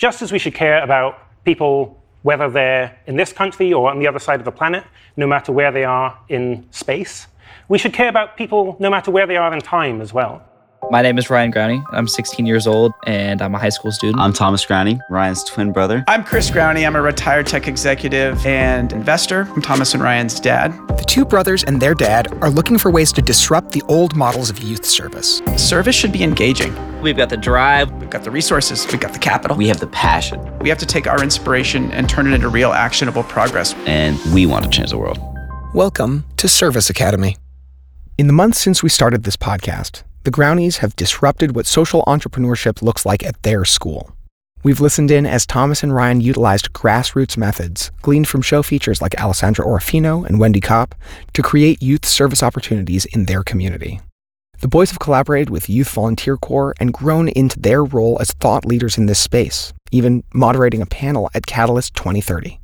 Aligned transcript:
Just 0.00 0.22
as 0.22 0.32
we 0.32 0.38
should 0.38 0.54
care 0.54 0.82
about 0.82 1.18
people, 1.44 2.02
whether 2.22 2.48
they're 2.48 2.98
in 3.06 3.16
this 3.16 3.34
country 3.34 3.70
or 3.74 3.90
on 3.90 3.98
the 3.98 4.06
other 4.06 4.18
side 4.18 4.38
of 4.38 4.46
the 4.46 4.50
planet, 4.50 4.82
no 5.14 5.26
matter 5.26 5.52
where 5.52 5.70
they 5.70 5.84
are 5.84 6.18
in 6.30 6.66
space, 6.70 7.26
we 7.68 7.76
should 7.76 7.92
care 7.92 8.08
about 8.08 8.34
people 8.34 8.78
no 8.80 8.88
matter 8.88 9.10
where 9.10 9.26
they 9.26 9.36
are 9.36 9.52
in 9.52 9.60
time 9.60 10.00
as 10.00 10.10
well. 10.10 10.42
My 10.88 11.02
name 11.02 11.18
is 11.18 11.28
Ryan 11.30 11.52
Growney. 11.52 11.84
I'm 11.92 12.08
16 12.08 12.46
years 12.46 12.66
old 12.66 12.92
and 13.06 13.42
I'm 13.42 13.54
a 13.54 13.58
high 13.58 13.68
school 13.68 13.92
student. 13.92 14.18
I'm 14.20 14.32
Thomas 14.32 14.64
Growney, 14.64 14.98
Ryan's 15.08 15.44
twin 15.44 15.72
brother. 15.72 16.02
I'm 16.08 16.24
Chris 16.24 16.50
Growney. 16.50 16.84
I'm 16.84 16.96
a 16.96 17.02
retired 17.02 17.46
tech 17.46 17.68
executive 17.68 18.44
and 18.44 18.92
investor. 18.92 19.42
I'm 19.54 19.62
Thomas 19.62 19.94
and 19.94 20.02
Ryan's 20.02 20.40
dad. 20.40 20.72
The 20.88 21.04
two 21.06 21.24
brothers 21.24 21.62
and 21.62 21.80
their 21.80 21.94
dad 21.94 22.32
are 22.42 22.50
looking 22.50 22.76
for 22.78 22.90
ways 22.90 23.12
to 23.12 23.22
disrupt 23.22 23.70
the 23.70 23.82
old 23.88 24.16
models 24.16 24.50
of 24.50 24.58
youth 24.60 24.84
service. 24.84 25.42
Service 25.56 25.94
should 25.94 26.12
be 26.12 26.24
engaging. 26.24 26.74
We've 27.02 27.16
got 27.16 27.28
the 27.28 27.36
drive, 27.36 27.92
we've 27.92 28.10
got 28.10 28.24
the 28.24 28.30
resources, 28.30 28.84
we've 28.90 29.00
got 29.00 29.12
the 29.12 29.18
capital. 29.20 29.56
We 29.56 29.68
have 29.68 29.80
the 29.80 29.86
passion. 29.88 30.40
We 30.58 30.70
have 30.70 30.78
to 30.78 30.86
take 30.86 31.06
our 31.06 31.22
inspiration 31.22 31.92
and 31.92 32.08
turn 32.08 32.26
it 32.26 32.32
into 32.32 32.48
real 32.48 32.72
actionable 32.72 33.22
progress. 33.22 33.74
And 33.86 34.18
we 34.34 34.44
want 34.46 34.64
to 34.64 34.70
change 34.70 34.90
the 34.90 34.98
world. 34.98 35.18
Welcome 35.72 36.24
to 36.38 36.48
Service 36.48 36.90
Academy. 36.90 37.36
In 38.18 38.26
the 38.26 38.32
months 38.32 38.58
since 38.58 38.82
we 38.82 38.88
started 38.88 39.22
this 39.22 39.36
podcast, 39.36 40.02
the 40.24 40.30
Growneys 40.30 40.78
have 40.78 40.96
disrupted 40.96 41.54
what 41.54 41.66
social 41.66 42.02
entrepreneurship 42.06 42.82
looks 42.82 43.06
like 43.06 43.24
at 43.24 43.42
their 43.42 43.64
school. 43.64 44.12
We've 44.62 44.80
listened 44.80 45.10
in 45.10 45.24
as 45.24 45.46
Thomas 45.46 45.82
and 45.82 45.94
Ryan 45.94 46.20
utilized 46.20 46.74
grassroots 46.74 47.38
methods, 47.38 47.90
gleaned 48.02 48.28
from 48.28 48.42
show 48.42 48.62
features 48.62 49.00
like 49.00 49.18
Alessandra 49.18 49.64
Orofino 49.64 50.26
and 50.26 50.38
Wendy 50.38 50.60
Kopp, 50.60 50.94
to 51.32 51.42
create 51.42 51.82
youth 51.82 52.04
service 52.04 52.42
opportunities 52.42 53.06
in 53.06 53.24
their 53.24 53.42
community. 53.42 54.00
The 54.60 54.68
boys 54.68 54.90
have 54.90 54.98
collaborated 54.98 55.48
with 55.48 55.70
Youth 55.70 55.88
Volunteer 55.88 56.36
Corps 56.36 56.74
and 56.78 56.92
grown 56.92 57.30
into 57.30 57.58
their 57.58 57.82
role 57.82 58.18
as 58.20 58.32
thought 58.32 58.66
leaders 58.66 58.98
in 58.98 59.06
this 59.06 59.18
space, 59.18 59.72
even 59.90 60.22
moderating 60.34 60.82
a 60.82 60.86
panel 60.86 61.30
at 61.34 61.46
Catalyst 61.46 61.94
2030. 61.94 62.60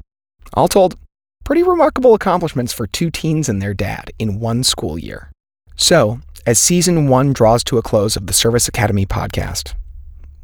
All 0.52 0.68
told, 0.68 0.98
pretty 1.45 1.63
remarkable 1.63 2.13
accomplishments 2.13 2.74
for 2.74 2.87
two 2.87 3.10
teens 3.10 3.48
and 3.48 3.63
their 3.63 3.73
dad 3.73 4.10
in 4.18 4.41
one 4.41 4.63
school 4.63 4.98
year. 4.98 5.30
So, 5.76 6.20
as 6.47 6.61
season 6.61 7.09
one 7.09 7.33
draws 7.33 7.65
to 7.65 7.77
a 7.77 7.83
close 7.83 8.16
of 8.16 8.29
the 8.29 8.33
Service 8.33 8.69
Academy 8.69 9.05
podcast, 9.05 9.75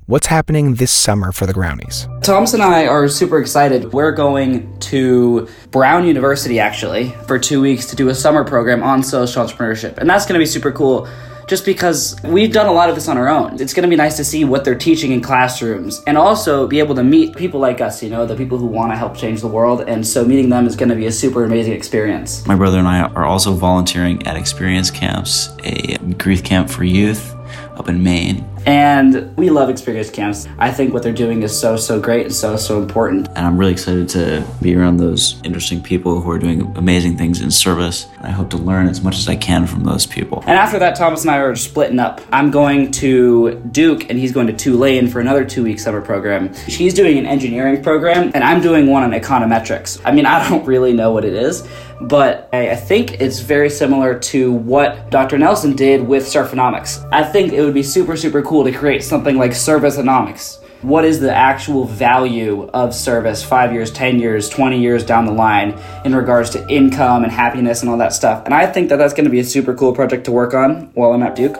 what's 0.06 0.27
happening 0.27 0.75
this 0.75 0.91
summer 0.91 1.31
for 1.31 1.47
the 1.47 1.53
Growneys? 1.53 2.09
Thomas 2.22 2.53
and 2.53 2.62
I 2.62 2.89
are 2.89 3.06
super 3.09 3.39
excited. 3.41 3.92
We're 3.92 4.11
going 4.11 4.77
to 4.81 5.48
Brown 5.70 6.05
University 6.05 6.59
actually 6.59 7.11
for 7.28 7.39
two 7.39 7.61
weeks 7.61 7.86
to 7.86 7.97
do 7.97 8.09
a 8.09 8.17
summer 8.17 8.42
program 8.42 8.83
on 8.83 9.05
social 9.05 9.44
entrepreneurship, 9.44 9.98
and 9.98 10.11
that's 10.11 10.27
going 10.27 10.34
to 10.34 10.41
be 10.41 10.47
super 10.47 10.72
cool 10.72 11.06
just 11.53 11.67
because 11.67 12.17
we've 12.25 12.50
done 12.50 12.67
a 12.67 12.72
lot 12.72 12.89
of 12.89 12.95
this 12.95 13.08
on 13.08 13.19
our 13.19 13.28
own. 13.28 13.61
It's 13.61 13.75
going 13.75 13.83
to 13.83 13.89
be 13.91 13.95
nice 13.95 14.17
to 14.17 14.25
see 14.25 14.42
what 14.42 14.64
they're 14.64 14.75
teaching 14.75 15.12
in 15.12 15.20
classrooms 15.20 16.03
and 16.06 16.17
also 16.17 16.67
be 16.67 16.78
able 16.78 16.94
to 16.94 17.05
meet 17.05 17.36
people 17.36 17.61
like 17.61 17.83
us, 17.83 18.03
you 18.03 18.09
know, 18.09 18.25
the 18.25 18.34
people 18.34 18.56
who 18.56 18.64
want 18.64 18.91
to 18.91 18.97
help 18.97 19.14
change 19.14 19.42
the 19.42 19.48
world. 19.48 19.83
And 19.86 20.06
so 20.06 20.25
meeting 20.25 20.48
them 20.48 20.67
is 20.67 20.77
going 20.77 20.89
to 20.89 20.94
be 20.94 21.05
a 21.05 21.12
super 21.12 21.44
amazing 21.44 21.75
experience. 21.75 22.47
My 22.47 22.56
brother 22.56 22.78
and 22.78 22.89
I 22.89 23.03
are 23.03 23.27
also 23.27 23.53
volunteering 23.53 24.27
at 24.27 24.34
experience 24.34 24.91
camps, 24.91 25.50
a 25.62 25.98
grief 26.14 26.42
camp 26.42 26.70
for 26.70 26.84
youth 26.84 27.34
up 27.77 27.87
in 27.87 28.03
Maine. 28.03 28.52
And 28.66 29.36
we 29.36 29.50
love 29.50 29.68
experience 29.68 30.10
camps. 30.10 30.46
I 30.58 30.70
think 30.70 30.92
what 30.92 31.02
they're 31.02 31.12
doing 31.12 31.42
is 31.42 31.58
so, 31.58 31.77
so 31.77 32.00
great 32.00 32.27
and 32.27 32.34
so, 32.34 32.56
so 32.56 32.80
important. 32.80 33.28
And 33.28 33.46
I'm 33.46 33.58
really 33.58 33.72
excited 33.72 34.08
to 34.10 34.46
be 34.60 34.74
around 34.77 34.98
those 34.98 35.41
interesting 35.44 35.82
people 35.82 36.20
who 36.20 36.30
are 36.30 36.38
doing 36.38 36.62
amazing 36.77 37.16
things 37.16 37.41
in 37.41 37.50
service. 37.50 38.06
I 38.20 38.30
hope 38.30 38.50
to 38.50 38.56
learn 38.56 38.88
as 38.88 39.02
much 39.02 39.16
as 39.16 39.28
I 39.28 39.36
can 39.36 39.66
from 39.66 39.84
those 39.84 40.06
people. 40.06 40.41
And 40.46 40.58
after 40.58 40.78
that, 40.78 40.94
Thomas 40.96 41.22
and 41.22 41.30
I 41.30 41.38
are 41.38 41.56
splitting 41.56 41.98
up. 41.98 42.20
I'm 42.32 42.50
going 42.50 42.91
to 42.92 43.54
Duke 43.72 44.08
and 44.10 44.19
he's 44.19 44.32
going 44.32 44.46
to 44.46 44.52
Tulane 44.52 45.08
for 45.08 45.20
another 45.20 45.44
two 45.44 45.64
week 45.64 45.80
summer 45.80 46.00
program. 46.00 46.54
She's 46.69 46.94
doing 46.94 47.19
an 47.19 47.26
engineering 47.26 47.82
program 47.82 48.30
and 48.34 48.44
I'm 48.44 48.60
doing 48.60 48.86
one 48.86 49.02
on 49.02 49.10
econometrics. 49.10 50.00
I 50.04 50.12
mean, 50.12 50.26
I 50.32 50.48
don't 50.48 50.64
really 50.64 50.92
know 50.92 51.12
what 51.12 51.24
it 51.24 51.34
is, 51.34 51.66
but 52.02 52.48
I, 52.52 52.76
think 52.76 53.20
it's 53.20 53.41
very 53.41 53.70
similar 53.70 54.19
to 54.19 54.53
what 54.53 55.10
Dr. 55.10 55.38
Nelson 55.38 55.76
did 55.76 56.06
with 56.06 56.25
Surfonomics. 56.25 57.06
I 57.12 57.22
think 57.22 57.53
it 57.53 57.62
would 57.62 57.75
be 57.75 57.82
super, 57.82 58.16
super 58.16 58.42
cool 58.42 58.51
to 58.64 58.72
create 58.72 59.02
something 59.02 59.38
like 59.38 59.52
Serviceonomics. 59.52 60.62
What 60.82 61.06
is 61.06 61.20
the 61.20 61.34
actual 61.34 61.84
value 61.84 62.68
of 62.74 62.94
service 62.94 63.42
five 63.42 63.72
years, 63.72 63.90
10 63.90 64.18
years, 64.18 64.50
20 64.50 64.78
years 64.78 65.04
down 65.04 65.24
the 65.24 65.32
line 65.32 65.80
in 66.04 66.14
regards 66.14 66.50
to 66.50 66.68
income 66.68 67.24
and 67.24 67.32
happiness 67.32 67.80
and 67.80 67.90
all 67.90 67.96
that 67.96 68.12
stuff? 68.12 68.44
And 68.44 68.52
I 68.52 68.66
think 68.66 68.90
that 68.90 68.96
that's 68.96 69.14
going 69.14 69.24
to 69.24 69.30
be 69.30 69.40
a 69.40 69.44
super 69.44 69.74
cool 69.74 69.94
project 69.94 70.24
to 70.26 70.32
work 70.32 70.52
on 70.52 70.90
while 70.92 71.12
I'm 71.12 71.22
at 71.22 71.34
Duke. 71.34 71.56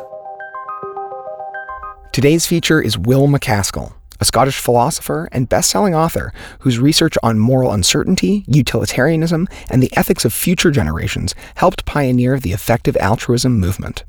Today's 2.13 2.47
feature 2.47 2.83
is 2.83 2.99
Will 2.99 3.27
MacAskill 3.27 3.95
a 4.23 4.25
Scottish 4.25 4.57
philosopher 4.57 5.29
and 5.33 5.49
best 5.49 5.69
selling 5.69 5.97
author 5.97 6.33
whose 6.61 6.79
research 6.79 7.19
on 7.25 7.41
moral 7.41 7.73
uncertainty, 7.73 8.45
utilitarianism, 8.47 9.49
and 9.69 9.83
the 9.83 9.93
ethics 9.97 10.25
of 10.25 10.33
future 10.33 10.71
generations 10.71 11.35
helped 11.57 11.85
pioneer 11.87 12.39
the 12.39 12.53
effective 12.53 12.97
altruism 12.99 13.59
movement. 13.59 14.05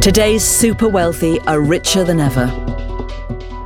Today's 0.00 0.42
super 0.42 0.88
wealthy 0.88 1.38
are 1.40 1.60
richer 1.60 2.02
than 2.02 2.18
ever, 2.18 2.46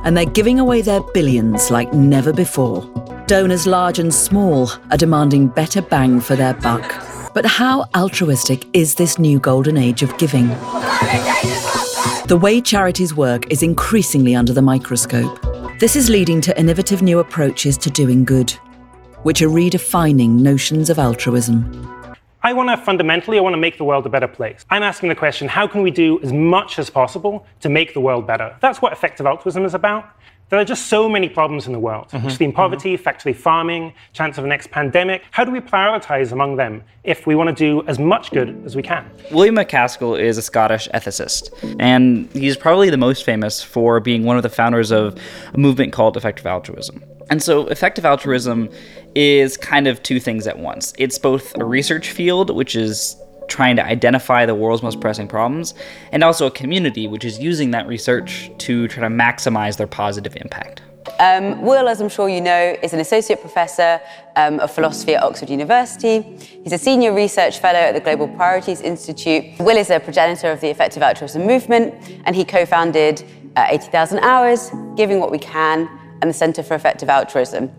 and 0.03 0.17
they're 0.17 0.25
giving 0.25 0.59
away 0.59 0.81
their 0.81 0.99
billions 1.13 1.71
like 1.71 1.93
never 1.93 2.33
before. 2.33 2.83
Donors 3.27 3.65
large 3.65 3.97
and 3.97 4.13
small 4.13 4.69
are 4.91 4.97
demanding 4.97 5.47
better 5.47 5.81
bang 5.81 6.19
for 6.19 6.35
their 6.35 6.53
buck. 6.55 6.83
But 7.33 7.45
how 7.45 7.85
altruistic 7.95 8.65
is 8.73 8.95
this 8.95 9.17
new 9.17 9.39
golden 9.39 9.77
age 9.77 10.03
of 10.03 10.17
giving? 10.17 10.49
The 12.27 12.37
way 12.37 12.59
charities 12.59 13.15
work 13.15 13.51
is 13.51 13.61
increasingly 13.61 14.35
under 14.35 14.51
the 14.51 14.61
microscope. 14.61 15.39
This 15.79 15.95
is 15.95 16.09
leading 16.09 16.41
to 16.41 16.59
innovative 16.59 17.01
new 17.01 17.19
approaches 17.19 17.77
to 17.77 17.89
doing 17.89 18.25
good, 18.25 18.49
which 19.21 19.41
are 19.41 19.47
redefining 19.47 20.39
notions 20.39 20.89
of 20.89 20.97
altruism. 20.97 21.63
I 22.41 22.53
want 22.53 22.69
to 22.69 22.77
fundamentally, 22.77 23.37
I 23.37 23.41
want 23.41 23.53
to 23.53 23.59
make 23.59 23.77
the 23.77 23.83
world 23.83 24.05
a 24.05 24.09
better 24.09 24.27
place. 24.27 24.65
I'm 24.69 24.83
asking 24.83 25.09
the 25.09 25.15
question, 25.15 25.47
how 25.47 25.67
can 25.67 25.81
we 25.81 25.91
do 25.91 26.19
as 26.21 26.31
much 26.31 26.79
as 26.79 26.89
possible 26.89 27.45
to 27.61 27.69
make 27.69 27.93
the 27.93 27.99
world 27.99 28.25
better? 28.25 28.55
That's 28.59 28.81
what 28.81 28.91
effective 28.91 29.25
altruism 29.25 29.65
is 29.65 29.73
about. 29.73 30.09
There 30.49 30.59
are 30.59 30.65
just 30.65 30.87
so 30.87 31.09
many 31.09 31.27
problems 31.27 31.65
in 31.65 31.73
the 31.73 31.79
world 31.79 32.09
mm-hmm. 32.09 32.27
extreme 32.27 32.51
poverty, 32.53 32.93
mm-hmm. 32.93 33.03
factory 33.03 33.33
farming, 33.33 33.93
chance 34.13 34.37
of 34.37 34.45
a 34.45 34.47
next 34.47 34.69
pandemic. 34.69 35.23
How 35.31 35.43
do 35.43 35.51
we 35.51 35.59
prioritize 35.59 36.31
among 36.31 36.57
them 36.57 36.83
if 37.03 37.25
we 37.25 37.33
want 37.33 37.49
to 37.49 37.55
do 37.55 37.85
as 37.87 37.97
much 37.97 38.29
good 38.29 38.61
as 38.63 38.75
we 38.75 38.83
can? 38.83 39.09
William 39.31 39.55
MacAskill 39.55 40.19
is 40.19 40.37
a 40.37 40.43
Scottish 40.43 40.87
ethicist, 40.93 41.49
and 41.79 42.29
he's 42.31 42.57
probably 42.57 42.91
the 42.91 42.97
most 42.97 43.23
famous 43.23 43.63
for 43.63 43.99
being 43.99 44.23
one 44.23 44.37
of 44.37 44.43
the 44.43 44.49
founders 44.49 44.91
of 44.91 45.19
a 45.53 45.57
movement 45.57 45.93
called 45.93 46.15
effective 46.15 46.45
altruism. 46.45 47.03
And 47.31 47.41
so, 47.41 47.65
effective 47.67 48.05
altruism 48.05 48.69
is 49.15 49.57
kind 49.57 49.87
of 49.87 50.03
two 50.03 50.19
things 50.19 50.45
at 50.45 50.59
once. 50.59 50.93
It's 50.99 51.17
both 51.17 51.57
a 51.57 51.65
research 51.65 52.11
field, 52.11 52.55
which 52.55 52.75
is 52.75 53.15
trying 53.47 53.75
to 53.75 53.85
identify 53.85 54.45
the 54.45 54.55
world's 54.55 54.83
most 54.83 54.99
pressing 54.99 55.27
problems, 55.27 55.73
and 56.11 56.23
also 56.23 56.47
a 56.47 56.51
community 56.51 57.07
which 57.07 57.25
is 57.25 57.39
using 57.39 57.71
that 57.71 57.87
research 57.87 58.51
to 58.59 58.87
try 58.87 59.03
to 59.03 59.09
maximize 59.09 59.77
their 59.77 59.87
positive 59.87 60.35
impact. 60.37 60.81
Um, 61.19 61.61
Will, 61.61 61.87
as 61.87 62.01
I'm 62.01 62.09
sure 62.09 62.27
you 62.27 62.41
know, 62.41 62.75
is 62.81 62.93
an 62.93 62.99
associate 62.99 63.39
professor 63.39 64.01
um, 64.35 64.59
of 64.59 64.71
philosophy 64.71 65.15
at 65.15 65.23
Oxford 65.23 65.49
University. 65.49 66.21
He's 66.63 66.73
a 66.73 66.77
senior 66.77 67.13
research 67.13 67.59
fellow 67.59 67.79
at 67.79 67.93
the 67.93 68.01
Global 68.01 68.27
Priorities 68.27 68.81
Institute. 68.81 69.45
Will 69.59 69.77
is 69.77 69.89
a 69.89 69.99
progenitor 69.99 70.51
of 70.51 70.59
the 70.61 70.69
effective 70.69 71.03
altruism 71.03 71.45
movement, 71.45 71.93
and 72.25 72.35
he 72.35 72.43
co 72.43 72.65
founded 72.65 73.23
uh, 73.55 73.67
80,000 73.69 74.19
Hours, 74.19 74.71
Giving 74.95 75.19
What 75.19 75.31
We 75.31 75.39
Can, 75.39 75.87
and 76.21 76.29
the 76.29 76.33
Centre 76.33 76.63
for 76.63 76.73
Effective 76.73 77.07
Altruism. 77.07 77.71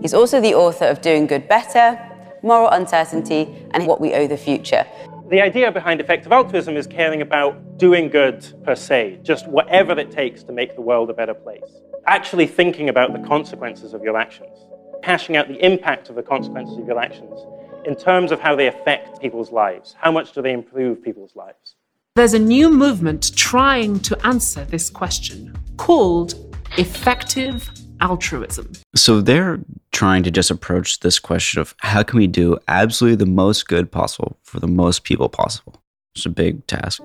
He's 0.00 0.14
also 0.14 0.40
the 0.40 0.54
author 0.54 0.84
of 0.84 1.00
Doing 1.00 1.26
Good 1.26 1.48
Better, 1.48 1.98
Moral 2.42 2.68
Uncertainty, 2.68 3.66
and 3.72 3.86
What 3.86 4.00
We 4.00 4.12
Owe 4.14 4.26
the 4.26 4.36
Future. 4.36 4.86
The 5.30 5.40
idea 5.40 5.72
behind 5.72 6.02
effective 6.02 6.32
altruism 6.32 6.76
is 6.76 6.86
caring 6.86 7.22
about 7.22 7.78
doing 7.78 8.10
good 8.10 8.46
per 8.62 8.74
se, 8.74 9.20
just 9.22 9.48
whatever 9.48 9.98
it 9.98 10.10
takes 10.10 10.42
to 10.42 10.52
make 10.52 10.74
the 10.74 10.82
world 10.82 11.08
a 11.08 11.14
better 11.14 11.32
place. 11.32 11.80
Actually 12.06 12.46
thinking 12.46 12.90
about 12.90 13.14
the 13.14 13.26
consequences 13.26 13.94
of 13.94 14.02
your 14.02 14.18
actions, 14.18 14.54
hashing 15.02 15.34
out 15.38 15.48
the 15.48 15.64
impact 15.64 16.10
of 16.10 16.16
the 16.16 16.22
consequences 16.22 16.76
of 16.76 16.86
your 16.86 16.98
actions 17.00 17.40
in 17.86 17.96
terms 17.96 18.32
of 18.32 18.40
how 18.40 18.54
they 18.54 18.66
affect 18.66 19.18
people's 19.22 19.50
lives. 19.50 19.94
How 19.98 20.12
much 20.12 20.32
do 20.32 20.42
they 20.42 20.52
improve 20.52 21.02
people's 21.02 21.34
lives? 21.34 21.76
There's 22.16 22.34
a 22.34 22.38
new 22.38 22.68
movement 22.68 23.34
trying 23.34 24.00
to 24.00 24.26
answer 24.26 24.66
this 24.66 24.90
question 24.90 25.56
called 25.78 26.34
effective 26.76 27.70
altruism. 28.00 28.72
So 28.94 29.20
they're 29.20 29.60
trying 29.92 30.22
to 30.24 30.30
just 30.30 30.50
approach 30.50 31.00
this 31.00 31.18
question 31.18 31.60
of 31.60 31.74
how 31.78 32.02
can 32.02 32.18
we 32.18 32.26
do 32.26 32.58
absolutely 32.68 33.16
the 33.16 33.30
most 33.30 33.68
good 33.68 33.90
possible 33.90 34.38
for 34.42 34.60
the 34.60 34.66
most 34.66 35.04
people 35.04 35.28
possible. 35.28 35.80
It's 36.14 36.26
a 36.26 36.30
big 36.30 36.66
task. 36.66 37.02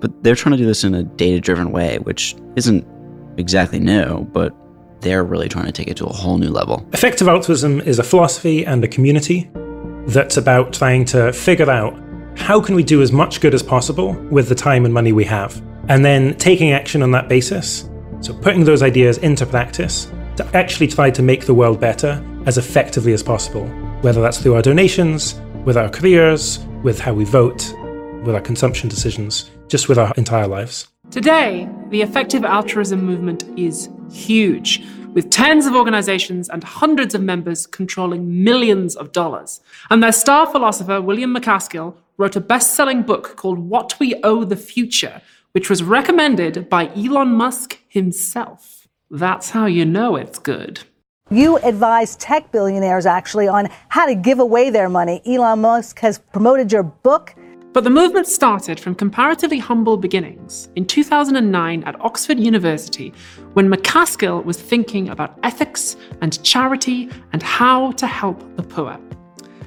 But 0.00 0.22
they're 0.22 0.34
trying 0.34 0.52
to 0.52 0.58
do 0.58 0.66
this 0.66 0.84
in 0.84 0.94
a 0.94 1.02
data 1.02 1.40
driven 1.40 1.72
way, 1.72 1.98
which 1.98 2.34
isn't 2.56 2.86
exactly 3.36 3.78
new, 3.78 4.24
but 4.32 4.54
they're 5.00 5.24
really 5.24 5.48
trying 5.48 5.66
to 5.66 5.72
take 5.72 5.88
it 5.88 5.96
to 5.98 6.06
a 6.06 6.12
whole 6.12 6.38
new 6.38 6.50
level. 6.50 6.86
Effective 6.92 7.28
altruism 7.28 7.80
is 7.80 7.98
a 7.98 8.02
philosophy 8.02 8.64
and 8.64 8.82
a 8.84 8.88
community 8.88 9.50
that's 10.06 10.36
about 10.36 10.72
trying 10.72 11.04
to 11.06 11.32
figure 11.32 11.70
out 11.70 11.98
how 12.36 12.60
can 12.60 12.74
we 12.74 12.82
do 12.82 13.02
as 13.02 13.12
much 13.12 13.40
good 13.40 13.54
as 13.54 13.62
possible 13.62 14.12
with 14.30 14.48
the 14.48 14.54
time 14.54 14.84
and 14.84 14.94
money 14.94 15.12
we 15.12 15.24
have, 15.24 15.62
and 15.88 16.04
then 16.04 16.34
taking 16.36 16.72
action 16.72 17.02
on 17.02 17.10
that 17.10 17.28
basis. 17.28 17.89
So 18.20 18.34
putting 18.34 18.64
those 18.64 18.82
ideas 18.82 19.16
into 19.18 19.46
practice 19.46 20.10
to 20.36 20.46
actually 20.54 20.88
try 20.88 21.10
to 21.10 21.22
make 21.22 21.46
the 21.46 21.54
world 21.54 21.80
better 21.80 22.22
as 22.44 22.58
effectively 22.58 23.14
as 23.14 23.22
possible, 23.22 23.66
whether 24.02 24.20
that's 24.20 24.38
through 24.38 24.56
our 24.56 24.62
donations, 24.62 25.40
with 25.64 25.78
our 25.78 25.88
careers, 25.88 26.58
with 26.82 27.00
how 27.00 27.14
we 27.14 27.24
vote, 27.24 27.74
with 28.24 28.34
our 28.34 28.40
consumption 28.42 28.90
decisions, 28.90 29.50
just 29.68 29.88
with 29.88 29.98
our 29.98 30.12
entire 30.18 30.46
lives. 30.46 30.88
Today, 31.10 31.66
the 31.88 32.02
effective 32.02 32.44
altruism 32.44 33.02
movement 33.02 33.44
is 33.58 33.88
huge, 34.12 34.84
with 35.14 35.30
tens 35.30 35.64
of 35.64 35.74
organizations 35.74 36.50
and 36.50 36.62
hundreds 36.62 37.14
of 37.14 37.22
members 37.22 37.66
controlling 37.66 38.44
millions 38.44 38.96
of 38.96 39.12
dollars. 39.12 39.60
And 39.88 40.02
their 40.02 40.12
star 40.12 40.46
philosopher, 40.46 41.00
William 41.00 41.34
MacAskill, 41.34 41.96
wrote 42.18 42.36
a 42.36 42.40
best 42.40 42.74
selling 42.74 43.02
book 43.02 43.36
called 43.36 43.58
What 43.58 43.98
We 43.98 44.20
Owe 44.22 44.44
the 44.44 44.56
Future, 44.56 45.22
which 45.52 45.68
was 45.68 45.82
recommended 45.82 46.68
by 46.68 46.88
Elon 46.96 47.28
Musk 47.28 47.78
himself. 47.88 48.88
That's 49.10 49.50
how 49.50 49.66
you 49.66 49.84
know 49.84 50.16
it's 50.16 50.38
good. 50.38 50.80
You 51.30 51.58
advise 51.58 52.16
tech 52.16 52.50
billionaires 52.50 53.06
actually 53.06 53.46
on 53.46 53.68
how 53.88 54.06
to 54.06 54.14
give 54.14 54.40
away 54.40 54.70
their 54.70 54.88
money. 54.88 55.22
Elon 55.24 55.60
Musk 55.60 56.00
has 56.00 56.18
promoted 56.18 56.72
your 56.72 56.82
book. 56.82 57.34
But 57.72 57.84
the 57.84 57.90
movement 57.90 58.26
started 58.26 58.80
from 58.80 58.96
comparatively 58.96 59.58
humble 59.58 59.96
beginnings 59.96 60.68
in 60.74 60.86
2009 60.86 61.84
at 61.84 62.00
Oxford 62.00 62.40
University 62.40 63.14
when 63.52 63.70
MacAskill 63.70 64.44
was 64.44 64.60
thinking 64.60 65.08
about 65.08 65.38
ethics 65.44 65.96
and 66.20 66.42
charity 66.42 67.08
and 67.32 67.44
how 67.44 67.92
to 67.92 68.08
help 68.08 68.40
the 68.56 68.64
poor. 68.64 68.98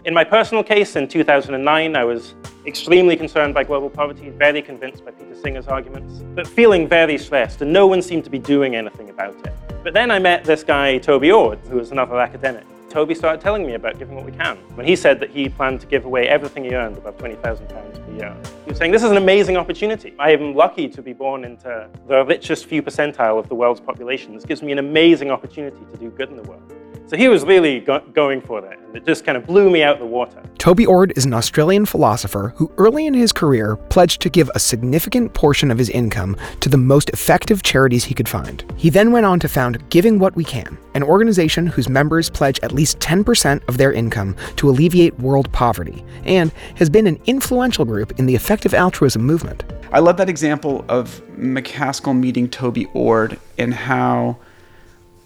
In 0.05 0.13
my 0.13 0.25
personal 0.25 0.65
case, 0.65 0.97
in 0.97 1.07
2009, 1.07 1.95
I 1.95 2.03
was 2.03 2.35
extremely 2.65 3.15
concerned 3.15 3.53
by 3.53 3.63
global 3.63 3.89
poverty, 3.89 4.31
very 4.31 4.61
convinced 4.61 5.05
by 5.05 5.11
Peter 5.11 5.33
Singer's 5.33 5.69
arguments, 5.69 6.15
but 6.35 6.45
feeling 6.45 6.89
very 6.89 7.17
stressed, 7.17 7.61
and 7.61 7.71
no 7.71 7.87
one 7.87 8.01
seemed 8.01 8.25
to 8.25 8.29
be 8.29 8.37
doing 8.37 8.75
anything 8.75 9.09
about 9.09 9.33
it. 9.45 9.53
But 9.81 9.93
then 9.93 10.11
I 10.11 10.19
met 10.19 10.43
this 10.43 10.61
guy, 10.61 10.97
Toby 10.97 11.31
Ord, 11.31 11.57
who 11.69 11.77
was 11.77 11.91
another 11.91 12.19
academic. 12.19 12.65
Toby 12.89 13.15
started 13.15 13.39
telling 13.39 13.65
me 13.65 13.75
about 13.75 13.97
giving 13.97 14.15
what 14.15 14.25
we 14.25 14.33
can. 14.33 14.57
When 14.75 14.85
he 14.85 14.97
said 14.97 15.21
that 15.21 15.29
he 15.29 15.47
planned 15.47 15.79
to 15.79 15.87
give 15.87 16.03
away 16.03 16.27
everything 16.27 16.65
he 16.65 16.75
earned 16.75 16.97
above 16.97 17.17
£20,000 17.17 17.69
per 17.69 18.11
year, 18.13 18.35
he 18.65 18.71
was 18.71 18.77
saying, 18.77 18.91
This 18.91 19.03
is 19.03 19.11
an 19.11 19.17
amazing 19.17 19.55
opportunity. 19.55 20.13
I 20.19 20.31
am 20.31 20.53
lucky 20.53 20.89
to 20.89 21.01
be 21.01 21.13
born 21.13 21.45
into 21.45 21.89
the 22.09 22.25
richest 22.25 22.65
few 22.65 22.83
percentile 22.83 23.39
of 23.39 23.47
the 23.47 23.55
world's 23.55 23.79
population. 23.79 24.33
This 24.33 24.43
gives 24.43 24.61
me 24.61 24.73
an 24.73 24.79
amazing 24.79 25.31
opportunity 25.31 25.79
to 25.93 25.97
do 25.97 26.09
good 26.09 26.27
in 26.27 26.35
the 26.35 26.43
world. 26.43 26.72
So 27.07 27.17
he 27.17 27.27
was 27.27 27.43
really 27.43 27.81
go- 27.81 28.03
going 28.13 28.41
for 28.41 28.61
that, 28.61 28.79
and 28.79 28.95
it 28.95 29.05
just 29.05 29.25
kind 29.25 29.37
of 29.37 29.45
blew 29.45 29.69
me 29.69 29.83
out 29.83 29.99
the 29.99 30.05
water. 30.05 30.41
Toby 30.57 30.85
Ord 30.85 31.11
is 31.17 31.25
an 31.25 31.33
Australian 31.33 31.85
philosopher 31.85 32.53
who 32.55 32.71
early 32.77 33.05
in 33.05 33.13
his 33.13 33.33
career 33.33 33.75
pledged 33.75 34.21
to 34.21 34.29
give 34.29 34.49
a 34.55 34.59
significant 34.59 35.33
portion 35.33 35.69
of 35.69 35.77
his 35.77 35.89
income 35.89 36.37
to 36.61 36.69
the 36.69 36.77
most 36.77 37.09
effective 37.09 37.61
charities 37.61 38.05
he 38.05 38.13
could 38.13 38.29
find. 38.29 38.63
He 38.77 38.89
then 38.89 39.11
went 39.11 39.25
on 39.25 39.39
to 39.41 39.49
found 39.49 39.89
Giving 39.89 40.17
What 40.17 40.35
We 40.35 40.45
Can, 40.45 40.77
an 40.93 41.03
organization 41.03 41.67
whose 41.67 41.89
members 41.89 42.29
pledge 42.29 42.59
at 42.63 42.71
least 42.71 42.99
10% 42.99 43.67
of 43.67 43.77
their 43.77 43.91
income 43.91 44.35
to 44.55 44.69
alleviate 44.69 45.19
world 45.19 45.51
poverty, 45.51 46.05
and 46.23 46.53
has 46.75 46.89
been 46.89 47.05
an 47.05 47.19
influential 47.25 47.83
group 47.83 48.17
in 48.17 48.25
the 48.25 48.35
effective 48.35 48.73
altruism 48.73 49.23
movement. 49.23 49.65
I 49.91 49.99
love 49.99 50.17
that 50.17 50.29
example 50.29 50.85
of 50.87 51.21
MacAskill 51.37 52.17
meeting 52.17 52.49
Toby 52.49 52.87
Ord 52.93 53.37
and 53.57 53.73
how 53.73 54.37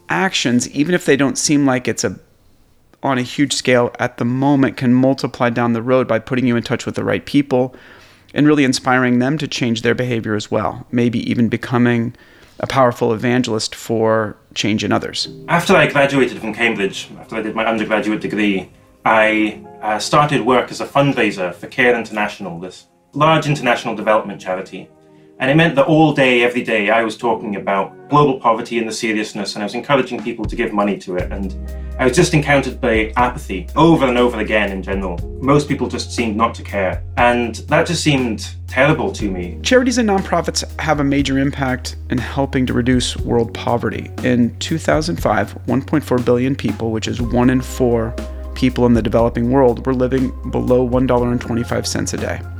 actions, 0.09 0.69
even 0.69 0.93
if 0.95 1.05
they 1.05 1.15
don't 1.15 1.37
seem 1.37 1.65
like 1.65 1.87
it's 1.87 2.03
a 2.03 2.19
on 3.03 3.17
a 3.17 3.21
huge 3.21 3.53
scale 3.53 3.95
at 3.99 4.17
the 4.17 4.25
moment, 4.25 4.75
can 4.75 4.93
multiply 4.93 5.49
down 5.49 5.73
the 5.73 5.81
road 5.81 6.07
by 6.07 6.17
putting 6.17 6.47
you 6.47 6.55
in 6.55 6.63
touch 6.63 6.85
with 6.85 6.95
the 6.95 7.03
right 7.03 7.25
people 7.25 7.75
and 8.33 8.47
really 8.47 8.63
inspiring 8.63 9.19
them 9.19 9.37
to 9.37 9.47
change 9.47 9.81
their 9.83 9.95
behavior 9.95 10.35
as 10.35 10.49
well. 10.49 10.85
Maybe 10.91 11.19
even 11.29 11.47
becoming 11.47 12.15
a 12.59 12.67
powerful 12.67 13.13
evangelist 13.13 13.75
for 13.75 14.35
change 14.55 14.83
in 14.83 14.91
others. 14.91 15.27
After 15.47 15.75
I 15.75 15.87
graduated 15.87 16.39
from 16.39 16.53
Cambridge, 16.53 17.09
after 17.19 17.35
I 17.35 17.41
did 17.41 17.55
my 17.55 17.65
undergraduate 17.65 18.21
degree, 18.21 18.71
I 19.05 19.63
uh, 19.81 19.99
started 19.99 20.41
work 20.41 20.71
as 20.71 20.81
a 20.81 20.85
fundraiser 20.85 21.53
for 21.53 21.67
Care 21.67 21.95
International, 21.95 22.59
this 22.59 22.85
large 23.13 23.47
international 23.47 23.95
development 23.95 24.41
charity. 24.41 24.89
And 25.39 25.51
it 25.51 25.55
meant 25.55 25.75
that 25.75 25.85
all 25.85 26.13
day, 26.13 26.41
every 26.43 26.63
day, 26.63 26.89
I 26.89 27.03
was 27.03 27.15
talking 27.15 27.57
about 27.57 28.09
global 28.09 28.39
poverty 28.39 28.79
and 28.79 28.87
the 28.87 28.93
seriousness, 28.93 29.53
and 29.53 29.61
I 29.61 29.65
was 29.65 29.75
encouraging 29.75 30.23
people 30.23 30.45
to 30.45 30.55
give 30.55 30.73
money 30.73 30.97
to 30.97 31.15
it. 31.17 31.31
And 31.31 31.55
I 31.99 32.05
was 32.05 32.15
just 32.15 32.33
encountered 32.33 32.81
by 32.81 33.13
apathy 33.17 33.67
over 33.75 34.07
and 34.07 34.17
over 34.17 34.39
again 34.39 34.71
in 34.71 34.81
general. 34.81 35.19
Most 35.39 35.67
people 35.67 35.87
just 35.87 36.11
seemed 36.11 36.35
not 36.35 36.55
to 36.55 36.63
care. 36.63 37.03
And 37.17 37.55
that 37.67 37.85
just 37.85 38.03
seemed 38.03 38.55
terrible 38.67 39.11
to 39.11 39.29
me. 39.29 39.59
Charities 39.61 39.99
and 39.99 40.09
nonprofits 40.09 40.63
have 40.79 40.99
a 40.99 41.03
major 41.03 41.37
impact 41.37 41.97
in 42.09 42.17
helping 42.17 42.65
to 42.65 42.73
reduce 42.73 43.15
world 43.17 43.53
poverty. 43.53 44.09
In 44.23 44.57
2005, 44.57 45.53
1.4 45.65 46.25
billion 46.25 46.55
people, 46.55 46.91
which 46.91 47.07
is 47.07 47.21
one 47.21 47.51
in 47.51 47.61
four 47.61 48.15
people 48.55 48.87
in 48.87 48.93
the 48.93 49.03
developing 49.03 49.51
world, 49.51 49.85
were 49.85 49.93
living 49.93 50.31
below 50.49 50.87
$1.25 50.87 52.13
a 52.13 52.17
day. 52.17 52.56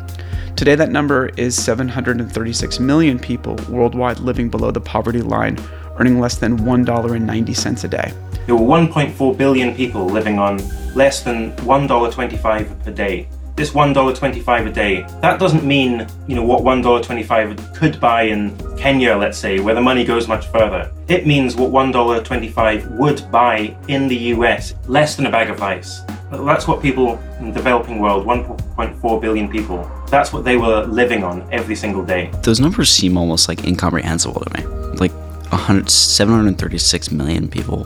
Today, 0.57 0.73
that 0.73 0.89
number 0.89 1.27
is 1.37 1.55
736 1.55 2.79
million 2.79 3.19
people 3.19 3.55
worldwide 3.69 4.17
living 4.17 4.49
below 4.49 4.71
the 4.71 4.81
poverty 4.81 5.21
line, 5.21 5.55
earning 5.99 6.19
less 6.19 6.37
than 6.37 6.57
$1.90 6.57 7.83
a 7.83 7.87
day. 7.87 8.11
There 8.47 8.55
were 8.55 8.65
1.4 8.65 9.37
billion 9.37 9.75
people 9.75 10.07
living 10.07 10.39
on 10.39 10.57
less 10.95 11.21
than 11.21 11.55
$1.25 11.57 12.83
per 12.83 12.91
day. 12.91 13.29
This 13.55 13.69
$1.25 13.69 14.67
a 14.67 14.71
day, 14.71 15.05
that 15.21 15.39
doesn't 15.39 15.63
mean, 15.63 16.07
you 16.27 16.35
know, 16.35 16.43
what 16.43 16.63
$1.25 16.63 17.75
could 17.75 17.99
buy 17.99 18.23
in 18.23 18.57
Kenya, 18.77 19.15
let's 19.15 19.37
say, 19.37 19.59
where 19.59 19.75
the 19.75 19.81
money 19.81 20.03
goes 20.03 20.27
much 20.27 20.47
further. 20.47 20.91
It 21.07 21.27
means 21.27 21.55
what 21.55 21.69
$1.25 21.69 22.97
would 22.97 23.31
buy 23.31 23.77
in 23.89 24.07
the 24.07 24.17
US, 24.33 24.73
less 24.87 25.15
than 25.15 25.27
a 25.27 25.31
bag 25.31 25.51
of 25.51 25.59
rice. 25.59 26.01
That's 26.31 26.67
what 26.67 26.81
people 26.81 27.19
in 27.39 27.47
the 27.47 27.53
developing 27.53 27.99
world, 27.99 28.25
1.4 28.25 29.21
billion 29.21 29.49
people, 29.49 29.89
that's 30.09 30.33
what 30.33 30.43
they 30.43 30.57
were 30.57 30.85
living 30.85 31.23
on 31.23 31.47
every 31.51 31.75
single 31.75 32.03
day. 32.03 32.31
Those 32.43 32.59
numbers 32.59 32.89
seem 32.89 33.17
almost 33.17 33.47
like 33.47 33.65
incomprehensible 33.65 34.41
to 34.41 34.57
me. 34.57 34.65
Like 34.97 35.13
100, 35.51 35.89
736 35.89 37.11
million 37.11 37.47
people 37.47 37.85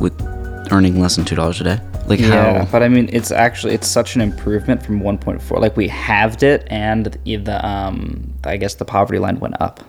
with 0.00 0.12
earning 0.70 1.00
less 1.00 1.16
than 1.16 1.24
two 1.24 1.36
dollars 1.36 1.60
a 1.60 1.64
day. 1.64 1.80
Like 2.06 2.20
yeah, 2.20 2.64
how? 2.64 2.72
but 2.72 2.82
I 2.82 2.88
mean, 2.88 3.08
it's 3.12 3.30
actually 3.30 3.74
it's 3.74 3.86
such 3.86 4.16
an 4.16 4.22
improvement 4.22 4.82
from 4.82 5.00
1.4. 5.00 5.60
Like 5.60 5.76
we 5.76 5.88
halved 5.88 6.42
it, 6.42 6.66
and 6.68 7.06
the 7.24 7.66
um, 7.66 8.32
I 8.44 8.56
guess 8.56 8.74
the 8.74 8.84
poverty 8.84 9.18
line 9.18 9.38
went 9.40 9.60
up. 9.60 9.80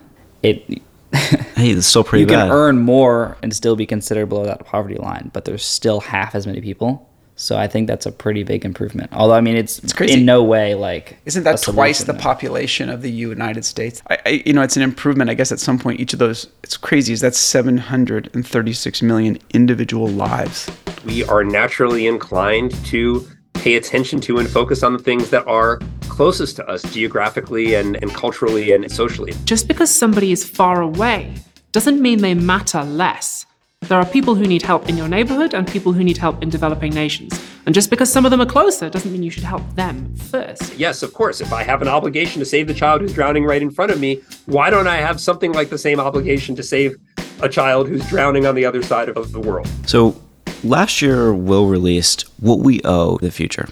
It. 0.44 0.82
hey, 1.14 1.72
it's 1.72 1.88
still 1.88 2.04
pretty 2.04 2.22
you 2.22 2.28
bad. 2.28 2.50
can 2.50 2.52
earn 2.52 2.78
more 2.78 3.36
and 3.42 3.56
still 3.56 3.76
be 3.76 3.88
considered 3.88 4.28
below 4.28 4.46
that 4.46 4.64
poverty 4.66 4.96
line, 4.96 5.32
but 5.34 5.46
there's 5.46 5.66
still 5.66 6.02
half 6.02 6.36
as 6.36 6.46
many 6.46 6.62
people. 6.62 7.09
So 7.40 7.58
I 7.58 7.68
think 7.68 7.88
that's 7.88 8.06
a 8.06 8.12
pretty 8.12 8.44
big 8.44 8.66
improvement. 8.66 9.12
Although 9.14 9.36
I 9.36 9.42
mean, 9.42 9.56
it's, 9.56 9.80
It's 9.80 9.94
crazy. 9.94 10.16
in 10.16 10.26
no 10.26 10.44
way 10.44 10.76
like 10.76 11.18
Isn't 11.26 11.44
a 11.44 11.46
that 11.46 11.62
twice 11.62 12.04
the 12.04 12.14
population 12.14 12.90
of 12.90 13.02
the 13.02 13.10
United 13.10 13.64
States? 13.64 14.04
I, 14.10 14.18
I, 14.26 14.30
you 14.46 14.52
know, 14.52 14.62
it's 14.62 14.76
an 14.76 14.84
improvement. 14.84 15.30
I 15.30 15.36
guess 15.36 15.50
at 15.54 15.60
some 15.62 15.80
point, 15.80 16.02
each 16.02 16.12
of 16.12 16.20
those, 16.20 16.48
it's 16.64 16.76
crazy. 16.76 17.14
Is 17.14 17.22
that 17.22 17.36
736 17.36 19.02
million 19.02 19.40
individual 19.54 20.10
lives? 20.10 20.70
We 21.06 21.24
are 21.24 21.46
naturally 21.46 22.08
inclined 22.08 22.74
to 22.88 23.26
pay 23.54 23.76
attention 23.76 24.20
to 24.22 24.40
and 24.40 24.50
focus 24.50 24.84
on 24.84 24.92
the 24.92 25.00
things 25.00 25.30
that 25.30 25.48
are 25.48 25.80
closest 26.10 26.58
to 26.58 26.68
us 26.68 26.82
geographically 26.94 27.76
and, 27.76 27.96
and 28.02 28.14
culturally 28.14 28.74
and 28.74 28.92
socially. 28.92 29.34
Just 29.46 29.70
because 29.70 29.90
somebody 29.90 30.34
is 30.34 30.44
far 30.44 30.82
away 30.82 31.36
doesn't 31.72 32.02
mean 32.02 32.22
they 32.22 32.34
matter 32.34 32.84
less. 32.84 33.46
There 33.90 33.98
are 33.98 34.06
people 34.06 34.36
who 34.36 34.46
need 34.46 34.62
help 34.62 34.88
in 34.88 34.98
your 34.98 35.08
neighborhood 35.08 35.56
and 35.56 35.68
people 35.68 35.94
who 35.94 36.04
need 36.04 36.18
help 36.18 36.44
in 36.44 36.50
developing 36.50 36.94
nations. 36.94 37.34
And 37.66 37.74
just 37.74 37.90
because 37.90 38.12
some 38.12 38.24
of 38.24 38.30
them 38.30 38.40
are 38.40 38.46
closer 38.46 38.88
doesn't 38.88 39.12
mean 39.12 39.24
you 39.24 39.32
should 39.32 39.44
help 39.44 39.64
them 39.74 40.14
first. 40.16 40.78
Yes, 40.78 41.02
of 41.02 41.12
course, 41.12 41.42
if 41.42 41.52
I 41.52 41.64
have 41.64 41.82
an 41.82 41.88
obligation 41.88 42.40
to 42.40 42.46
save 42.46 42.68
the 42.68 42.74
child 42.76 43.02
who's 43.02 43.14
drowning 43.14 43.46
right 43.46 43.64
in 43.64 43.72
front 43.72 43.92
of 43.92 44.00
me, 44.00 44.22
why 44.46 44.70
don't 44.70 44.88
I 44.88 44.98
have 44.98 45.20
something 45.20 45.54
like 45.54 45.72
the 45.72 45.78
same 45.80 46.00
obligation 46.00 46.56
to 46.58 46.62
save 46.62 46.98
a 47.42 47.50
child 47.50 47.88
who's 47.88 48.08
drowning 48.08 48.46
on 48.46 48.54
the 48.54 48.64
other 48.64 48.84
side 48.84 49.10
of 49.10 49.32
the 49.32 49.40
world? 49.40 49.68
So 49.88 50.16
last 50.64 51.02
year, 51.02 51.34
Will 51.34 51.66
released 51.66 52.26
What 52.40 52.60
We 52.60 52.82
Owe 52.86 53.18
the 53.18 53.32
Future, 53.32 53.70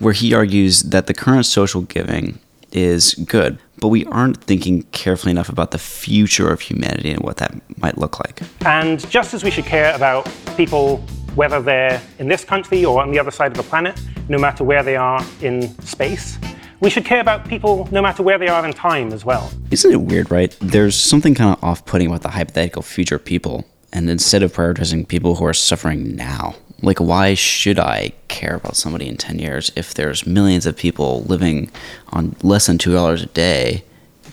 where 0.00 0.12
he 0.12 0.34
argues 0.34 0.82
that 0.82 1.06
the 1.06 1.14
current 1.14 1.46
social 1.46 1.80
giving 1.80 2.40
is 2.76 3.14
good, 3.14 3.58
but 3.80 3.88
we 3.88 4.04
aren't 4.06 4.44
thinking 4.44 4.82
carefully 4.92 5.30
enough 5.30 5.48
about 5.48 5.70
the 5.70 5.78
future 5.78 6.52
of 6.52 6.60
humanity 6.60 7.10
and 7.10 7.22
what 7.22 7.38
that 7.38 7.54
might 7.78 7.96
look 7.96 8.20
like. 8.20 8.42
And 8.64 9.08
just 9.10 9.34
as 9.34 9.42
we 9.42 9.50
should 9.50 9.64
care 9.64 9.94
about 9.94 10.30
people, 10.56 10.98
whether 11.34 11.60
they're 11.60 12.00
in 12.18 12.28
this 12.28 12.44
country 12.44 12.84
or 12.84 13.02
on 13.02 13.10
the 13.10 13.18
other 13.18 13.30
side 13.30 13.50
of 13.50 13.56
the 13.56 13.62
planet, 13.62 14.00
no 14.28 14.38
matter 14.38 14.62
where 14.62 14.82
they 14.82 14.96
are 14.96 15.24
in 15.40 15.68
space, 15.82 16.38
we 16.80 16.90
should 16.90 17.06
care 17.06 17.20
about 17.20 17.48
people 17.48 17.88
no 17.90 18.02
matter 18.02 18.22
where 18.22 18.38
they 18.38 18.48
are 18.48 18.64
in 18.66 18.72
time 18.74 19.12
as 19.12 19.24
well. 19.24 19.50
Isn't 19.70 19.92
it 19.92 20.02
weird, 20.02 20.30
right? 20.30 20.54
There's 20.60 20.94
something 20.94 21.34
kind 21.34 21.56
of 21.56 21.64
off 21.64 21.86
putting 21.86 22.08
about 22.08 22.22
the 22.22 22.28
hypothetical 22.28 22.82
future 22.82 23.18
people, 23.18 23.64
and 23.92 24.10
instead 24.10 24.42
of 24.42 24.52
prioritizing 24.52 25.08
people 25.08 25.36
who 25.36 25.46
are 25.46 25.54
suffering 25.54 26.14
now, 26.14 26.54
like, 26.86 27.00
why 27.00 27.34
should 27.34 27.78
I 27.78 28.12
care 28.28 28.54
about 28.54 28.76
somebody 28.76 29.08
in 29.08 29.16
10 29.16 29.38
years 29.38 29.70
if 29.76 29.94
there's 29.94 30.26
millions 30.26 30.66
of 30.66 30.76
people 30.76 31.22
living 31.24 31.70
on 32.10 32.36
less 32.42 32.66
than 32.66 32.78
$2 32.78 33.22
a 33.22 33.26
day 33.26 33.84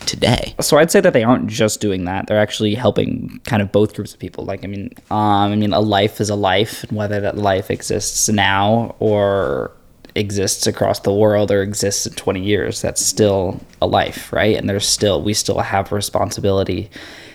today. 0.06 0.54
So 0.60 0.78
I'd 0.78 0.90
say 0.90 1.00
that 1.00 1.12
they 1.12 1.24
aren't 1.24 1.46
just 1.46 1.80
doing 1.80 2.04
that; 2.04 2.26
they're 2.26 2.40
actually 2.40 2.74
helping 2.74 3.40
kind 3.44 3.62
of 3.62 3.72
both 3.72 3.94
groups 3.94 4.12
of 4.12 4.20
people. 4.20 4.44
Like, 4.44 4.64
I 4.64 4.66
mean, 4.66 4.90
um, 5.10 5.52
I 5.52 5.56
mean, 5.56 5.72
a 5.72 5.80
life 5.80 6.20
is 6.20 6.30
a 6.30 6.34
life, 6.34 6.84
and 6.84 6.96
whether 6.96 7.20
that 7.20 7.36
life 7.36 7.70
exists 7.70 8.28
now 8.28 8.94
or 8.98 9.72
exists 10.14 10.66
across 10.66 11.00
the 11.00 11.12
world 11.12 11.50
or 11.50 11.62
exists 11.62 12.06
in 12.06 12.14
20 12.14 12.40
years, 12.40 12.80
that's 12.80 13.04
still 13.04 13.60
a 13.82 13.86
life, 13.86 14.32
right? 14.32 14.56
And 14.56 14.68
there's 14.68 14.86
still 14.86 15.22
we 15.22 15.34
still 15.34 15.58
have 15.58 15.92
responsibility 15.92 16.90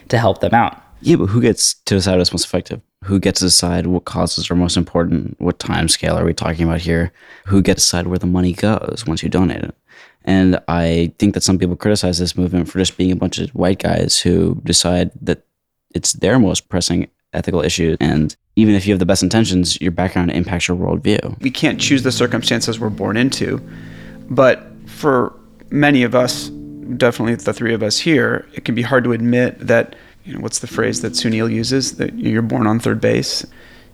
to 0.10 0.18
help 0.18 0.40
them 0.42 0.54
out. 0.54 0.82
Yeah, 1.02 1.18
but 1.18 1.28
who 1.28 1.42
gets 1.42 1.76
to 1.86 1.96
decide 1.96 2.18
what's 2.18 2.34
most 2.34 2.46
effective? 2.46 2.82
Who 3.06 3.20
gets 3.20 3.40
to 3.40 3.46
decide 3.46 3.88
what 3.88 4.06
causes 4.06 4.52
are 4.52 4.56
most 4.56 4.76
important? 4.78 5.40
What 5.40 5.60
time 5.60 5.88
scale 5.88 6.18
are 6.18 6.26
we 6.26 6.34
talking 6.34 6.66
about 6.66 6.82
here? 6.82 7.14
Who 7.46 7.62
gets 7.62 7.84
to 7.84 7.86
decide 7.86 8.08
where 8.08 8.20
the 8.20 8.28
money 8.28 8.54
goes 8.54 9.06
once 9.08 9.24
you 9.24 9.30
donate 9.30 9.64
it? 9.64 9.76
And 10.26 10.60
I 10.68 11.14
think 11.18 11.34
that 11.34 11.44
some 11.44 11.58
people 11.58 11.76
criticize 11.76 12.20
this 12.20 12.36
movement 12.36 12.70
for 12.70 12.78
just 12.78 12.98
being 12.98 13.12
a 13.12 13.16
bunch 13.16 13.40
of 13.40 13.50
white 13.52 13.80
guys 13.80 14.20
who 14.20 14.62
decide 14.64 15.12
that 15.22 15.46
it's 15.96 16.14
their 16.14 16.38
most 16.40 16.68
pressing 16.70 17.08
ethical 17.32 17.62
issue. 17.62 17.96
And 18.00 18.36
even 18.56 18.76
if 18.76 18.86
you 18.86 18.92
have 18.94 19.00
the 19.00 19.06
best 19.06 19.24
intentions, 19.24 19.80
your 19.80 19.92
background 19.92 20.32
impacts 20.32 20.68
your 20.68 20.76
worldview. 20.78 21.42
We 21.42 21.52
can't 21.52 21.80
choose 21.80 22.04
the 22.04 22.12
circumstances 22.12 22.80
we're 22.80 22.90
born 22.90 23.16
into. 23.16 23.62
But 24.30 24.68
for 24.88 25.34
many 25.70 26.04
of 26.04 26.16
us, 26.16 26.50
definitely 26.98 27.36
the 27.36 27.54
three 27.54 27.74
of 27.74 27.82
us 27.82 27.98
here, 28.00 28.48
it 28.54 28.66
can 28.66 28.76
be 28.76 28.82
hard 28.82 29.04
to 29.06 29.14
admit 29.14 29.60
that, 29.60 29.96
you 30.30 30.36
know, 30.36 30.42
what's 30.42 30.60
the 30.60 30.68
phrase 30.68 31.02
that 31.02 31.14
Sunil 31.14 31.52
uses? 31.52 31.98
That 31.98 32.14
you're 32.14 32.44
born 32.44 32.68
on 32.68 32.80
third 32.80 33.02
base. 33.02 33.44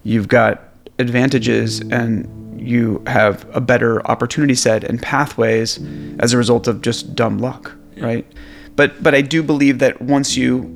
You've 0.03 0.27
got 0.27 0.61
advantages 0.99 1.79
and 1.79 2.59
you 2.59 3.01
have 3.07 3.47
a 3.55 3.61
better 3.61 4.05
opportunity 4.05 4.53
set 4.53 4.83
and 4.83 5.01
pathways 5.01 5.79
as 6.19 6.33
a 6.33 6.37
result 6.37 6.67
of 6.67 6.81
just 6.81 7.15
dumb 7.15 7.37
luck, 7.37 7.73
right? 7.97 8.29
But 8.75 9.01
but 9.01 9.15
I 9.15 9.21
do 9.21 9.41
believe 9.41 9.79
that 9.79 10.01
once 10.01 10.35
you 10.35 10.69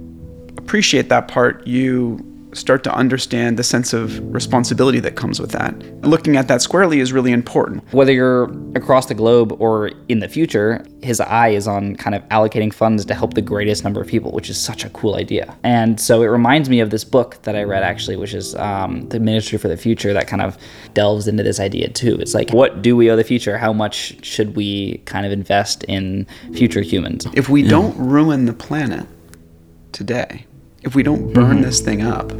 appreciate 0.57 1.09
that 1.09 1.27
part, 1.27 1.67
you 1.67 2.25
start 2.53 2.83
to 2.83 2.93
understand 2.93 3.57
the 3.57 3.63
sense 3.63 3.93
of 3.93 4.19
responsibility 4.33 4.99
that 4.99 5.15
comes 5.15 5.39
with 5.39 5.51
that. 5.51 5.75
Looking 6.03 6.35
at 6.35 6.47
that 6.47 6.61
squarely 6.61 6.99
is 6.99 7.13
really 7.13 7.31
important. 7.31 7.83
Whether 7.93 8.11
you're 8.11 8.45
across 8.75 9.05
the 9.05 9.13
globe 9.13 9.55
or 9.61 9.91
in 10.07 10.19
the 10.19 10.27
future, 10.27 10.83
his 11.03 11.19
eye 11.19 11.49
is 11.49 11.67
on 11.67 11.95
kind 11.95 12.15
of 12.15 12.23
allocating 12.29 12.73
funds 12.73 13.05
to 13.05 13.13
help 13.13 13.35
the 13.35 13.41
greatest 13.41 13.83
number 13.83 14.01
of 14.01 14.07
people, 14.07 14.31
which 14.31 14.49
is 14.49 14.59
such 14.59 14.83
a 14.83 14.89
cool 14.89 15.15
idea. 15.15 15.55
And 15.63 15.99
so 15.99 16.21
it 16.21 16.27
reminds 16.27 16.69
me 16.69 16.79
of 16.79 16.89
this 16.89 17.03
book 17.03 17.41
that 17.43 17.55
I 17.55 17.63
read 17.63 17.83
actually, 17.83 18.15
which 18.15 18.33
is 18.33 18.55
um, 18.55 19.07
The 19.09 19.19
Ministry 19.19 19.57
for 19.57 19.67
the 19.67 19.77
Future, 19.77 20.13
that 20.13 20.27
kind 20.27 20.41
of 20.41 20.57
delves 20.93 21.27
into 21.27 21.43
this 21.43 21.59
idea 21.59 21.89
too. 21.89 22.17
It's 22.19 22.33
like, 22.33 22.51
what 22.51 22.81
do 22.81 22.95
we 22.95 23.11
owe 23.11 23.15
the 23.15 23.23
future? 23.23 23.57
How 23.57 23.73
much 23.73 24.25
should 24.25 24.55
we 24.55 24.97
kind 25.05 25.25
of 25.25 25.31
invest 25.31 25.83
in 25.83 26.25
future 26.53 26.81
humans? 26.81 27.27
If 27.33 27.49
we 27.49 27.61
don't 27.63 27.95
ruin 27.97 28.45
the 28.45 28.53
planet 28.53 29.05
today, 29.91 30.45
if 30.83 30.95
we 30.95 31.03
don't 31.03 31.33
burn 31.33 31.61
this 31.61 31.79
thing 31.79 32.01
up, 32.01 32.31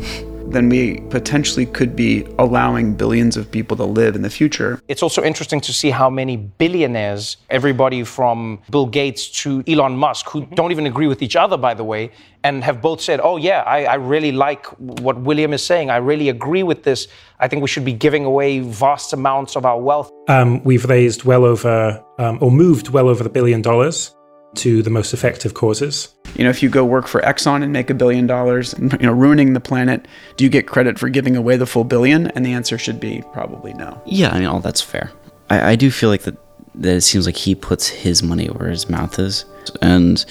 then 0.52 0.68
we 0.68 1.00
potentially 1.10 1.66
could 1.66 1.96
be 1.96 2.26
allowing 2.40 2.96
billions 2.96 3.38
of 3.38 3.52
people 3.52 3.78
to 3.78 3.84
live 3.84 4.16
in 4.16 4.22
the 4.24 4.30
future. 4.30 4.82
It's 4.88 5.04
also 5.04 5.24
interesting 5.24 5.62
to 5.62 5.74
see 5.74 5.92
how 5.92 6.10
many 6.10 6.38
billionaires, 6.38 7.38
everybody 7.50 8.04
from 8.04 8.60
Bill 8.70 8.88
Gates 8.88 9.30
to 9.44 9.64
Elon 9.68 9.96
Musk, 9.96 10.28
who 10.30 10.46
don't 10.48 10.72
even 10.72 10.88
agree 10.88 11.08
with 11.08 11.22
each 11.22 11.36
other, 11.36 11.58
by 11.58 11.74
the 11.74 11.84
way, 11.84 12.12
and 12.44 12.64
have 12.64 12.82
both 12.82 13.02
said, 13.02 13.20
Oh, 13.22 13.38
yeah, 13.38 13.62
I, 13.62 13.84
I 13.84 13.96
really 13.96 14.32
like 14.32 14.66
what 14.78 15.20
William 15.20 15.54
is 15.54 15.64
saying. 15.64 15.90
I 15.90 15.98
really 15.98 16.30
agree 16.30 16.64
with 16.64 16.84
this. 16.84 17.08
I 17.40 17.48
think 17.48 17.62
we 17.62 17.68
should 17.68 17.86
be 17.86 17.94
giving 17.94 18.26
away 18.26 18.60
vast 18.60 19.14
amounts 19.14 19.56
of 19.56 19.66
our 19.66 19.80
wealth. 19.80 20.12
Um, 20.28 20.64
we've 20.64 20.86
raised 20.86 21.24
well 21.26 21.46
over, 21.46 22.04
um, 22.18 22.40
or 22.42 22.52
moved 22.52 22.90
well 22.90 23.08
over 23.08 23.24
the 23.24 23.30
billion 23.30 23.62
dollars 23.62 24.16
to 24.56 24.82
the 24.82 24.90
most 24.90 25.14
effective 25.14 25.54
causes. 25.54 26.14
You 26.36 26.44
know, 26.44 26.50
if 26.50 26.64
you 26.64 26.70
go 26.70 26.86
work 26.86 27.08
for 27.08 27.22
Exxon 27.22 27.64
and 27.64 27.72
make 27.72 27.90
a 27.90 27.94
billion 27.94 28.28
dollars, 28.28 28.76
you 28.80 28.88
know, 29.00 29.12
ruining 29.12 29.54
the 29.54 29.60
planet, 29.60 30.08
do 30.38 30.44
you 30.44 30.50
get 30.50 30.68
credit 30.68 31.00
for 31.00 31.10
giving 31.10 31.36
away 31.36 31.58
the 31.58 31.66
full 31.66 31.84
billion? 31.84 32.28
And 32.28 32.46
the 32.46 32.54
answer 32.54 32.78
should 32.78 33.00
be 33.00 33.24
probably 33.34 33.74
no. 33.74 34.02
Yeah, 34.06 34.30
I 34.30 34.40
mean, 34.40 34.48
all 34.48 34.60
that's 34.60 34.82
fair. 34.82 35.12
I, 35.50 35.72
I 35.72 35.76
do 35.76 35.92
feel 35.92 36.10
like 36.10 36.24
that, 36.24 36.38
that 36.76 36.98
it 36.98 37.02
seems 37.02 37.26
like 37.26 37.36
he 37.36 37.56
puts 37.56 37.88
his 37.88 38.24
money 38.24 38.48
where 38.48 38.70
his 38.70 38.90
mouth 38.90 39.18
is. 39.20 39.46
And 39.82 40.24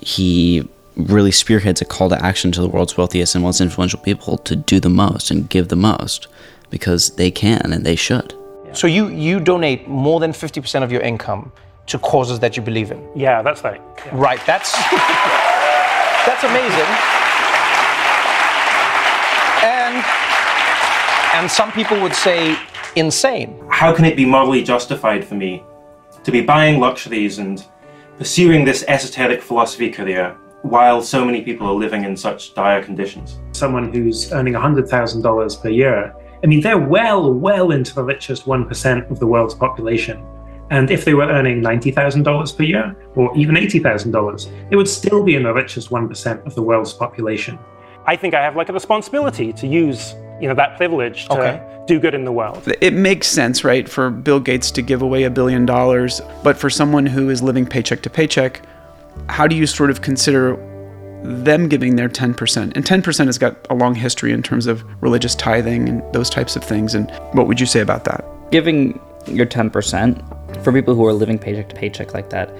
he 0.00 0.68
really 0.96 1.30
spearheads 1.30 1.80
a 1.80 1.84
call 1.84 2.08
to 2.10 2.24
action 2.24 2.52
to 2.52 2.60
the 2.60 2.68
world's 2.68 2.96
wealthiest 2.96 3.34
and 3.34 3.42
most 3.42 3.60
influential 3.60 4.00
people 4.00 4.38
to 4.38 4.56
do 4.56 4.80
the 4.80 4.90
most 4.90 5.30
and 5.30 5.48
give 5.48 5.68
the 5.68 5.76
most 5.76 6.26
because 6.68 7.10
they 7.16 7.30
can 7.30 7.72
and 7.72 7.84
they 7.84 7.96
should. 7.96 8.34
So 8.72 8.86
you, 8.86 9.08
you 9.08 9.40
donate 9.40 9.88
more 9.88 10.20
than 10.20 10.32
50% 10.32 10.82
of 10.82 10.92
your 10.92 11.00
income 11.00 11.52
to 11.90 11.98
causes 11.98 12.38
that 12.40 12.56
you 12.56 12.62
believe 12.62 12.90
in. 12.90 13.06
Yeah, 13.14 13.42
that's 13.42 13.62
right. 13.64 13.80
Right. 14.12 14.40
That's 14.46 14.72
that's 16.26 16.44
amazing. 16.44 16.90
And 19.62 20.04
and 21.34 21.50
some 21.50 21.72
people 21.72 22.00
would 22.00 22.14
say 22.14 22.56
insane. 22.96 23.62
How 23.68 23.94
can 23.94 24.04
it 24.04 24.16
be 24.16 24.24
morally 24.24 24.62
justified 24.62 25.24
for 25.24 25.34
me 25.34 25.62
to 26.24 26.30
be 26.30 26.40
buying 26.40 26.80
luxuries 26.80 27.38
and 27.38 27.64
pursuing 28.18 28.64
this 28.64 28.84
esoteric 28.88 29.42
philosophy 29.42 29.90
career 29.90 30.36
while 30.62 31.00
so 31.00 31.24
many 31.24 31.40
people 31.40 31.66
are 31.66 31.74
living 31.74 32.04
in 32.04 32.16
such 32.16 32.54
dire 32.54 32.82
conditions? 32.82 33.38
Someone 33.52 33.92
who's 33.92 34.32
earning 34.32 34.54
$100,000 34.54 35.62
per 35.62 35.68
year, 35.68 36.14
I 36.42 36.46
mean, 36.46 36.60
they're 36.60 36.78
well, 36.78 37.32
well 37.32 37.70
into 37.70 37.94
the 37.94 38.04
richest 38.04 38.44
1% 38.44 39.10
of 39.10 39.18
the 39.18 39.26
world's 39.26 39.54
population. 39.54 40.24
And 40.70 40.90
if 40.90 41.04
they 41.04 41.14
were 41.14 41.26
earning 41.26 41.62
$90,000 41.62 42.56
per 42.56 42.62
year, 42.62 42.96
or 43.16 43.36
even 43.36 43.56
$80,000, 43.56 44.50
it 44.70 44.76
would 44.76 44.88
still 44.88 45.22
be 45.24 45.34
in 45.34 45.42
the 45.42 45.52
richest 45.52 45.90
1% 45.90 46.46
of 46.46 46.54
the 46.54 46.62
world's 46.62 46.92
population. 46.92 47.58
I 48.06 48.16
think 48.16 48.34
I 48.34 48.42
have 48.42 48.56
like 48.56 48.68
a 48.68 48.72
responsibility 48.72 49.52
to 49.52 49.66
use, 49.66 50.14
you 50.40 50.48
know, 50.48 50.54
that 50.54 50.76
privilege 50.76 51.26
to 51.26 51.32
Okay. 51.34 51.60
do 51.86 51.98
good 51.98 52.14
in 52.14 52.24
the 52.24 52.32
world. 52.32 52.62
It 52.80 52.94
makes 52.94 53.26
sense, 53.26 53.64
right, 53.64 53.88
for 53.88 54.10
Bill 54.10 54.38
Gates 54.40 54.70
to 54.72 54.82
give 54.82 55.02
away 55.02 55.24
a 55.24 55.30
billion 55.30 55.66
dollars, 55.66 56.20
but 56.44 56.56
for 56.56 56.70
someone 56.70 57.04
who 57.04 57.30
is 57.30 57.42
living 57.42 57.66
paycheck 57.66 58.00
to 58.02 58.10
paycheck, 58.10 58.62
how 59.28 59.46
do 59.48 59.56
you 59.56 59.66
sort 59.66 59.90
of 59.90 60.02
consider 60.02 60.56
them 61.24 61.68
giving 61.68 61.96
their 61.96 62.08
10%? 62.08 62.72
And 62.76 62.84
10% 62.84 63.26
has 63.26 63.38
got 63.38 63.56
a 63.70 63.74
long 63.74 63.94
history 63.96 64.32
in 64.32 64.42
terms 64.42 64.66
of 64.66 64.84
religious 65.02 65.34
tithing 65.34 65.88
and 65.88 66.02
those 66.14 66.30
types 66.30 66.54
of 66.54 66.62
things. 66.62 66.94
And 66.94 67.10
what 67.32 67.48
would 67.48 67.58
you 67.58 67.66
say 67.66 67.80
about 67.80 68.04
that? 68.04 68.24
Giving 68.50 68.98
your 69.26 69.46
10% 69.46 70.39
for 70.62 70.72
people 70.72 70.94
who 70.94 71.06
are 71.06 71.12
living 71.12 71.38
paycheck 71.38 71.68
to 71.68 71.74
paycheck 71.74 72.14
like 72.14 72.30
that, 72.30 72.50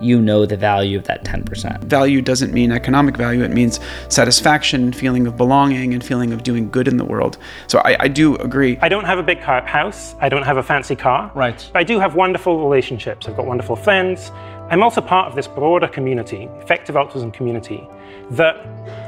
you 0.00 0.20
know 0.20 0.46
the 0.46 0.56
value 0.56 0.98
of 0.98 1.04
that 1.04 1.24
10%. 1.24 1.84
Value 1.84 2.20
doesn't 2.20 2.52
mean 2.52 2.72
economic 2.72 3.16
value, 3.16 3.42
it 3.42 3.50
means 3.50 3.80
satisfaction, 4.08 4.92
feeling 4.92 5.26
of 5.26 5.36
belonging, 5.36 5.94
and 5.94 6.04
feeling 6.04 6.32
of 6.32 6.42
doing 6.42 6.70
good 6.70 6.88
in 6.88 6.96
the 6.96 7.04
world. 7.04 7.38
So 7.66 7.80
I, 7.84 7.96
I 8.00 8.08
do 8.08 8.36
agree. 8.36 8.78
I 8.80 8.88
don't 8.88 9.04
have 9.04 9.18
a 9.18 9.22
big 9.22 9.40
car, 9.40 9.64
house. 9.66 10.14
I 10.20 10.28
don't 10.28 10.42
have 10.42 10.56
a 10.56 10.62
fancy 10.62 10.96
car. 10.96 11.30
Right. 11.34 11.70
I 11.74 11.84
do 11.84 11.98
have 11.98 12.14
wonderful 12.14 12.62
relationships. 12.62 13.28
I've 13.28 13.36
got 13.36 13.46
wonderful 13.46 13.76
friends. 13.76 14.30
I'm 14.68 14.82
also 14.82 15.00
part 15.00 15.28
of 15.28 15.36
this 15.36 15.46
broader 15.46 15.88
community, 15.88 16.48
effective 16.60 16.96
altruism 16.96 17.30
community, 17.30 17.88
that 18.30 18.56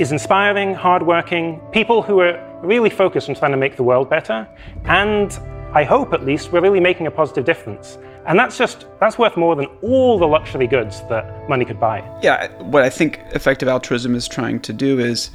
is 0.01 0.13
inspiring, 0.13 0.75
hardworking, 0.75 1.61
people 1.73 2.03
who 2.03 2.21
are 2.21 2.45
really 2.63 2.91
focused 2.91 3.29
on 3.29 3.35
trying 3.35 3.51
to 3.51 3.57
make 3.57 3.77
the 3.77 3.83
world 3.83 4.09
better. 4.09 4.49
And 4.85 5.37
I 5.75 5.85
hope 5.85 6.15
at 6.15 6.25
least 6.25 6.51
we're 6.51 6.63
really 6.63 6.81
making 6.81 7.07
a 7.07 7.11
positive 7.11 7.45
difference. 7.45 7.99
And 8.27 8.39
that's 8.39 8.57
just, 8.57 8.87
that's 9.01 9.19
worth 9.19 9.37
more 9.37 9.55
than 9.55 9.67
all 9.83 10.19
the 10.19 10.27
luxury 10.27 10.67
goods 10.67 11.03
that 11.09 11.49
money 11.49 11.65
could 11.65 11.79
buy. 11.79 12.03
Yeah, 12.23 12.49
what 12.63 12.83
I 12.83 12.91
think 12.91 13.21
effective 13.33 13.69
altruism 13.69 14.15
is 14.15 14.27
trying 14.27 14.61
to 14.61 14.73
do 14.73 14.99
is 14.99 15.31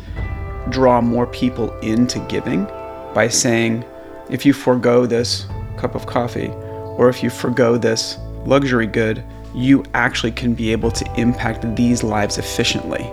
draw 0.69 1.01
more 1.01 1.27
people 1.27 1.71
into 1.79 2.19
giving 2.27 2.65
by 3.13 3.27
saying, 3.27 3.85
if 4.29 4.45
you 4.45 4.53
forego 4.53 5.05
this 5.05 5.45
cup 5.77 5.93
of 5.93 6.07
coffee, 6.07 6.49
or 6.97 7.09
if 7.09 7.21
you 7.21 7.29
forego 7.29 7.77
this 7.77 8.17
luxury 8.45 8.87
good, 8.87 9.23
you 9.53 9.83
actually 9.93 10.31
can 10.31 10.55
be 10.55 10.71
able 10.71 10.89
to 10.91 11.13
impact 11.19 11.75
these 11.75 12.03
lives 12.03 12.37
efficiently. 12.37 13.11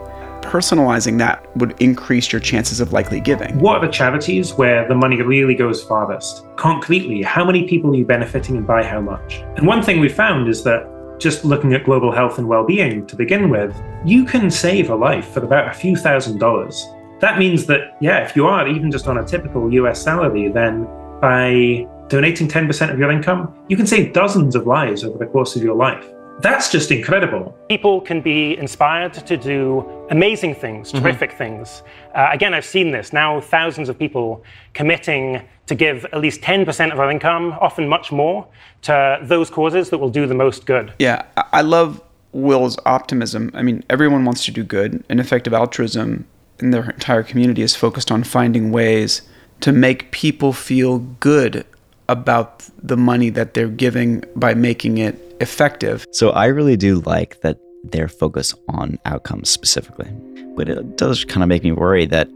Personalizing 0.51 1.17
that 1.19 1.47
would 1.57 1.81
increase 1.81 2.33
your 2.33 2.41
chances 2.41 2.81
of 2.81 2.93
likely 2.93 3.21
giving. 3.21 3.57
What 3.61 3.77
are 3.77 3.87
the 3.87 3.93
charities 3.93 4.53
where 4.53 4.89
the 4.89 4.97
money 4.97 5.23
really 5.23 5.55
goes 5.55 5.81
farthest? 5.81 6.45
Concretely, 6.57 7.23
how 7.23 7.45
many 7.45 7.69
people 7.69 7.93
are 7.93 7.95
you 7.95 8.05
benefiting 8.05 8.57
and 8.57 8.67
by 8.67 8.83
how 8.83 9.01
much? 9.01 9.45
And 9.57 9.65
one 9.65 9.81
thing 9.81 10.01
we 10.01 10.09
found 10.09 10.49
is 10.49 10.65
that 10.65 11.17
just 11.21 11.45
looking 11.45 11.73
at 11.75 11.85
global 11.85 12.11
health 12.11 12.39
and 12.39 12.49
well-being 12.49 13.07
to 13.07 13.15
begin 13.15 13.49
with, 13.49 13.81
you 14.05 14.25
can 14.25 14.51
save 14.51 14.91
a 14.91 14.97
life 14.97 15.29
for 15.29 15.45
about 15.45 15.69
a 15.69 15.73
few 15.73 15.95
thousand 15.95 16.39
dollars. 16.39 16.85
That 17.21 17.39
means 17.39 17.67
that, 17.67 17.97
yeah, 18.01 18.25
if 18.25 18.35
you 18.35 18.49
are 18.49 18.67
even 18.67 18.91
just 18.91 19.07
on 19.07 19.19
a 19.19 19.25
typical 19.25 19.73
US 19.73 20.03
salary, 20.03 20.49
then 20.49 20.85
by 21.21 21.87
donating 22.09 22.49
10% 22.49 22.93
of 22.93 22.99
your 22.99 23.13
income, 23.13 23.55
you 23.69 23.77
can 23.77 23.87
save 23.87 24.13
dozens 24.13 24.57
of 24.57 24.67
lives 24.67 25.05
over 25.05 25.17
the 25.17 25.27
course 25.27 25.55
of 25.55 25.63
your 25.63 25.77
life. 25.77 26.05
That's 26.43 26.71
just 26.71 26.91
incredible. 26.91 27.57
People 27.69 28.01
can 28.01 28.21
be 28.23 28.57
inspired 28.57 29.13
to 29.15 29.37
do 29.37 29.85
amazing 30.11 30.55
things, 30.55 30.91
terrific 30.91 31.33
things. 31.33 31.83
Uh, 32.15 32.29
again, 32.33 32.55
I've 32.55 32.65
seen 32.65 32.93
this 32.93 33.13
now, 33.13 33.41
thousands 33.41 33.89
of 33.89 33.99
people 33.99 34.43
committing 34.73 35.43
to 35.67 35.75
give 35.75 36.05
at 36.07 36.21
least 36.21 36.41
10% 36.41 36.93
of 36.93 36.99
our 36.99 37.11
income, 37.11 37.53
often 37.61 37.89
much 37.89 38.11
more, 38.11 38.47
to 38.83 39.19
those 39.23 39.51
causes 39.51 39.91
that 39.91 39.99
will 39.99 40.09
do 40.11 40.27
the 40.27 40.35
most 40.35 40.67
good. 40.67 40.93
Yeah, 40.99 41.23
I- 41.37 41.45
I 41.53 41.61
love 41.61 42.01
Will's 42.33 42.79
optimism, 42.87 43.51
I 43.55 43.63
mean, 43.63 43.85
everyone 43.91 44.25
wants 44.25 44.45
to 44.47 44.51
do 44.53 44.63
good, 44.63 45.05
and 45.09 45.21
effective 45.21 45.53
altruism 45.53 46.27
in 46.61 46.71
their 46.71 46.85
entire 46.91 47.23
community 47.23 47.63
is 47.63 47.75
focused 47.77 48.11
on 48.11 48.23
finding 48.23 48.71
ways 48.71 49.23
to 49.61 49.73
make 49.73 50.11
people 50.11 50.53
feel 50.53 50.99
good 50.99 51.65
about 52.09 52.65
the 52.83 52.97
money 52.97 53.31
that 53.31 53.55
they're 53.55 53.69
giving 53.69 54.25
by 54.35 54.55
making 54.55 54.99
it 54.99 55.19
effective. 55.41 56.07
So 56.13 56.31
I 56.31 56.47
really 56.47 56.77
do 56.77 57.01
like 57.01 57.41
that 57.41 57.59
their 57.85 58.09
focus 58.09 58.55
on 58.69 58.99
outcomes 59.07 59.51
specifically. 59.51 60.11
But 60.55 60.69
it 60.69 60.97
does 60.97 61.25
kind 61.25 61.43
of 61.43 61.49
make 61.49 61.65
me 61.65 61.73
worry 61.73 62.07
that 62.07 62.29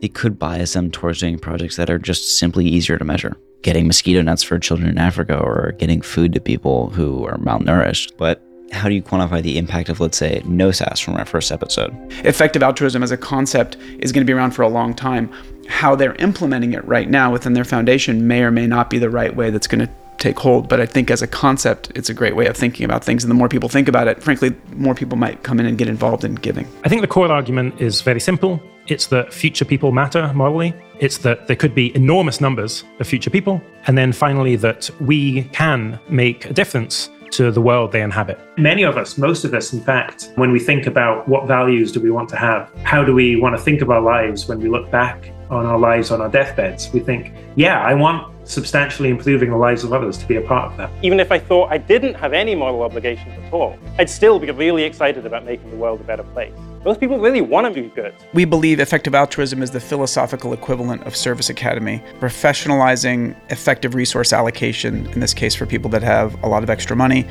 it 0.00 0.14
could 0.14 0.38
bias 0.38 0.72
them 0.72 0.90
towards 0.90 1.20
doing 1.20 1.38
projects 1.38 1.76
that 1.76 1.90
are 1.90 1.98
just 1.98 2.38
simply 2.38 2.66
easier 2.66 2.96
to 2.96 3.04
measure. 3.04 3.36
Getting 3.62 3.86
mosquito 3.86 4.22
nets 4.22 4.42
for 4.42 4.58
children 4.58 4.88
in 4.88 4.96
Africa 4.96 5.38
or 5.38 5.72
getting 5.72 6.00
food 6.00 6.32
to 6.32 6.40
people 6.40 6.88
who 6.90 7.26
are 7.26 7.36
malnourished. 7.36 8.16
But 8.16 8.42
how 8.72 8.88
do 8.88 8.94
you 8.94 9.02
quantify 9.02 9.42
the 9.42 9.58
impact 9.58 9.88
of, 9.88 10.00
let's 10.00 10.16
say, 10.16 10.42
no 10.46 10.70
SAS 10.70 11.00
from 11.00 11.16
our 11.16 11.26
first 11.26 11.52
episode? 11.52 11.94
Effective 12.24 12.62
altruism 12.62 13.02
as 13.02 13.10
a 13.10 13.16
concept 13.16 13.76
is 13.98 14.12
going 14.12 14.24
to 14.24 14.30
be 14.30 14.32
around 14.32 14.52
for 14.52 14.62
a 14.62 14.68
long 14.68 14.94
time. 14.94 15.30
How 15.68 15.94
they're 15.94 16.14
implementing 16.14 16.72
it 16.72 16.84
right 16.86 17.10
now 17.10 17.30
within 17.30 17.52
their 17.52 17.64
foundation 17.64 18.26
may 18.26 18.42
or 18.42 18.50
may 18.50 18.66
not 18.66 18.88
be 18.88 18.98
the 18.98 19.10
right 19.10 19.34
way 19.34 19.50
that's 19.50 19.66
going 19.66 19.86
to 19.86 19.92
take 20.20 20.38
hold. 20.38 20.68
But 20.68 20.80
I 20.80 20.86
think 20.86 21.10
as 21.10 21.22
a 21.22 21.26
concept, 21.26 21.90
it's 21.94 22.08
a 22.08 22.14
great 22.14 22.36
way 22.36 22.46
of 22.46 22.56
thinking 22.56 22.84
about 22.84 23.02
things. 23.02 23.24
And 23.24 23.30
the 23.30 23.34
more 23.34 23.48
people 23.48 23.68
think 23.68 23.88
about 23.88 24.06
it, 24.06 24.22
frankly, 24.22 24.54
more 24.74 24.94
people 24.94 25.18
might 25.18 25.42
come 25.42 25.58
in 25.58 25.66
and 25.66 25.76
get 25.76 25.88
involved 25.88 26.24
in 26.24 26.36
giving. 26.36 26.66
I 26.84 26.88
think 26.88 27.00
the 27.00 27.08
core 27.08 27.30
argument 27.30 27.80
is 27.80 28.02
very 28.02 28.20
simple. 28.20 28.62
It's 28.86 29.06
that 29.08 29.32
future 29.32 29.64
people 29.64 29.92
matter 29.92 30.32
morally. 30.34 30.74
It's 30.98 31.18
that 31.18 31.46
there 31.46 31.56
could 31.56 31.74
be 31.74 31.94
enormous 31.96 32.40
numbers 32.40 32.84
of 32.98 33.06
future 33.06 33.30
people. 33.30 33.60
And 33.86 33.96
then 33.96 34.12
finally, 34.12 34.56
that 34.56 34.90
we 35.00 35.44
can 35.44 35.98
make 36.08 36.44
a 36.46 36.52
difference 36.52 37.10
to 37.32 37.52
the 37.52 37.60
world 37.60 37.92
they 37.92 38.02
inhabit. 38.02 38.40
Many 38.58 38.82
of 38.82 38.96
us, 38.96 39.16
most 39.16 39.44
of 39.44 39.54
us, 39.54 39.72
in 39.72 39.80
fact, 39.80 40.30
when 40.34 40.50
we 40.50 40.58
think 40.58 40.86
about 40.86 41.28
what 41.28 41.46
values 41.46 41.92
do 41.92 42.00
we 42.00 42.10
want 42.10 42.28
to 42.30 42.36
have, 42.36 42.70
how 42.82 43.04
do 43.04 43.14
we 43.14 43.36
want 43.36 43.56
to 43.56 43.62
think 43.62 43.82
of 43.82 43.90
our 43.90 44.00
lives 44.00 44.48
when 44.48 44.58
we 44.60 44.68
look 44.68 44.90
back 44.90 45.32
on 45.48 45.66
our 45.66 45.78
lives 45.78 46.10
on 46.10 46.20
our 46.20 46.28
deathbeds, 46.28 46.92
we 46.92 47.00
think, 47.00 47.32
yeah, 47.56 47.80
I 47.80 47.94
want 47.94 48.39
substantially 48.50 49.08
improving 49.08 49.50
the 49.50 49.56
lives 49.56 49.84
of 49.84 49.92
others 49.92 50.18
to 50.18 50.26
be 50.26 50.36
a 50.36 50.40
part 50.40 50.70
of 50.70 50.76
that. 50.76 50.90
Even 51.02 51.20
if 51.20 51.30
I 51.30 51.38
thought 51.38 51.70
I 51.70 51.78
didn't 51.78 52.14
have 52.14 52.32
any 52.32 52.54
moral 52.54 52.82
obligations 52.82 53.32
at 53.44 53.52
all, 53.52 53.78
I'd 53.98 54.10
still 54.10 54.38
be 54.38 54.50
really 54.50 54.82
excited 54.82 55.24
about 55.24 55.44
making 55.44 55.70
the 55.70 55.76
world 55.76 56.00
a 56.00 56.04
better 56.04 56.24
place. 56.24 56.52
Most 56.84 56.98
people 56.98 57.18
really 57.18 57.42
want 57.42 57.72
to 57.72 57.82
be 57.82 57.88
good. 57.88 58.14
We 58.32 58.46
believe 58.46 58.80
effective 58.80 59.14
altruism 59.14 59.62
is 59.62 59.70
the 59.70 59.80
philosophical 59.80 60.52
equivalent 60.52 61.02
of 61.04 61.14
Service 61.14 61.50
Academy, 61.50 62.02
professionalizing 62.20 63.36
effective 63.50 63.94
resource 63.94 64.32
allocation, 64.32 65.06
in 65.08 65.20
this 65.20 65.34
case 65.34 65.54
for 65.54 65.66
people 65.66 65.90
that 65.90 66.02
have 66.02 66.42
a 66.42 66.48
lot 66.48 66.62
of 66.62 66.70
extra 66.70 66.96
money. 66.96 67.26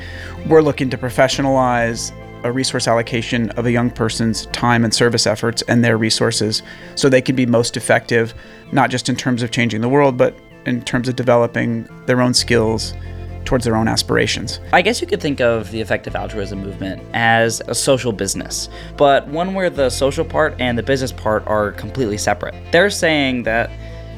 We're 0.46 0.62
looking 0.62 0.88
to 0.90 0.96
professionalize 0.96 2.12
a 2.44 2.50
resource 2.52 2.88
allocation 2.88 3.50
of 3.50 3.66
a 3.66 3.72
young 3.72 3.90
person's 3.90 4.46
time 4.46 4.84
and 4.84 4.94
service 4.94 5.26
efforts 5.26 5.62
and 5.68 5.84
their 5.84 5.98
resources 5.98 6.62
so 6.94 7.08
they 7.08 7.20
can 7.20 7.36
be 7.36 7.44
most 7.44 7.76
effective, 7.76 8.32
not 8.72 8.88
just 8.88 9.08
in 9.08 9.16
terms 9.16 9.42
of 9.42 9.50
changing 9.50 9.82
the 9.82 9.88
world, 9.88 10.16
but 10.16 10.34
in 10.66 10.82
terms 10.82 11.08
of 11.08 11.16
developing 11.16 11.88
their 12.06 12.20
own 12.20 12.34
skills 12.34 12.94
towards 13.44 13.64
their 13.64 13.76
own 13.76 13.88
aspirations. 13.88 14.60
I 14.72 14.82
guess 14.82 15.00
you 15.00 15.06
could 15.06 15.20
think 15.20 15.40
of 15.40 15.70
the 15.70 15.80
effective 15.80 16.14
altruism 16.14 16.60
movement 16.60 17.02
as 17.14 17.60
a 17.66 17.74
social 17.74 18.12
business, 18.12 18.68
but 18.96 19.26
one 19.28 19.54
where 19.54 19.70
the 19.70 19.90
social 19.90 20.24
part 20.24 20.54
and 20.60 20.78
the 20.78 20.82
business 20.82 21.12
part 21.12 21.46
are 21.46 21.72
completely 21.72 22.18
separate. 22.18 22.54
They're 22.70 22.90
saying 22.90 23.44
that 23.44 23.70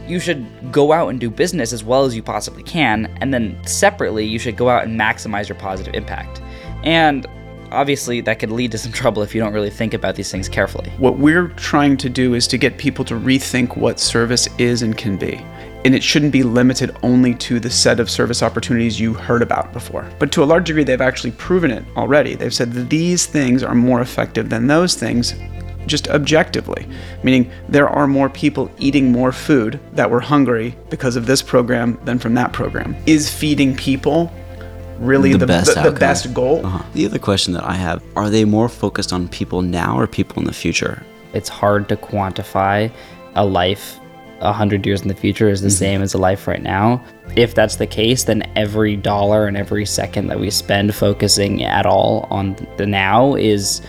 you 0.07 0.19
should 0.19 0.45
go 0.73 0.93
out 0.93 1.09
and 1.09 1.21
do 1.21 1.31
business 1.31 1.73
as 1.73 1.85
well 1.85 2.05
as 2.05 2.15
you 2.17 2.23
possibly 2.23 2.63
can, 2.63 3.07
and 3.21 3.33
then 3.33 3.59
separately, 3.67 4.27
you 4.27 4.39
should 4.39 4.57
go 4.57 4.69
out 4.69 4.85
and 4.85 4.99
maximize 4.99 5.49
your 5.49 5.57
positive 5.57 5.95
impact. 5.95 6.43
And 6.83 7.27
obviously, 7.71 8.21
that 8.23 8.39
could 8.39 8.51
lead 8.51 8.73
to 8.73 8.79
some 8.79 8.93
trouble 9.01 9.23
if 9.23 9.35
you 9.35 9.41
don't 9.41 9.53
really 9.53 9.71
think 9.71 9.95
about 9.95 10.17
these 10.17 10.31
things 10.31 10.49
carefully. 10.49 10.91
What 10.99 11.19
we're 11.19 11.49
trying 11.49 11.97
to 11.99 12.11
do 12.11 12.35
is 12.35 12.47
to 12.49 12.59
get 12.59 12.79
people 12.79 13.05
to 13.07 13.15
rethink 13.15 13.77
what 13.77 14.01
service 14.01 14.49
is 14.59 14.83
and 14.83 14.99
can 14.99 15.17
be 15.17 15.43
and 15.85 15.95
it 15.95 16.03
shouldn't 16.03 16.33
be 16.33 16.43
limited 16.43 16.97
only 17.03 17.35
to 17.35 17.59
the 17.59 17.71
set 17.71 18.01
of 18.01 18.11
service 18.11 18.43
opportunities 18.43 19.01
you 19.01 19.15
heard 19.15 19.43
about 19.43 19.73
before. 19.73 20.09
But 20.19 20.33
to 20.33 20.43
a 20.43 20.47
large 20.47 20.67
degree, 20.67 20.85
they've 20.85 21.01
actually 21.01 21.33
proven 21.33 21.71
it 21.71 21.85
already. 21.97 22.35
They've 22.35 22.55
said 22.55 22.73
that 22.73 22.91
these 22.91 23.27
things 23.27 23.63
are 23.63 23.75
more 23.75 24.01
effective 24.01 24.49
than 24.49 24.67
those 24.67 24.95
things 24.95 25.35
just 25.87 26.09
objectively, 26.09 26.87
meaning 27.23 27.51
there 27.69 27.89
are 27.89 28.07
more 28.07 28.29
people 28.29 28.71
eating 28.79 29.11
more 29.11 29.33
food 29.33 29.81
that 29.95 30.09
were 30.09 30.21
hungry 30.21 30.77
because 30.91 31.17
of 31.17 31.27
this 31.27 31.43
program 31.43 31.99
than 32.05 32.19
from 32.19 32.35
that 32.35 32.53
program. 32.53 32.97
Is 33.07 33.31
feeding 33.31 33.75
people 33.77 34.33
really 34.99 35.33
the, 35.33 35.39
the 35.39 35.47
best, 35.47 35.75
the, 35.75 35.91
the 35.91 35.99
best 35.99 36.33
goal? 36.33 36.65
Uh-huh. 36.65 36.85
The 36.95 37.07
other 37.07 37.19
question 37.19 37.53
that 37.55 37.65
I 37.65 37.75
have 37.75 38.03
are 38.17 38.31
they 38.31 38.45
more 38.45 38.69
focused 38.69 39.13
on 39.13 39.29
people 39.29 39.63
now 39.63 39.99
or 39.99 40.07
people 40.07 40.39
in 40.39 40.45
the 40.45 40.53
future? 40.53 41.03
It's 41.33 41.49
hard 41.49 41.89
to 41.89 41.97
quantify 41.97 42.93
a 43.35 43.45
life 43.45 43.99
100 44.45 44.87
years 44.87 45.03
in 45.03 45.09
the 45.09 45.15
future 45.15 45.49
is 45.49 45.61
the 45.61 45.69
mm-hmm. 45.69 45.77
same 45.77 46.03
as 46.03 46.15
a 46.15 46.19
life 46.19 46.47
right 46.47 46.63
now. 46.63 47.05
If 47.37 47.55
that's 47.55 47.77
the 47.77 47.87
case, 47.87 48.25
then 48.25 48.43
every 48.57 48.97
dollar 48.97 49.47
and 49.47 49.57
every 49.57 49.87
second 49.87 50.27
that 50.29 50.41
we 50.41 50.51
spend 50.51 50.95
focusing 50.95 51.63
at 51.63 51.87
all 51.87 52.27
on 52.31 52.57
the 52.77 52.87
now 52.87 53.35
is 53.35 53.81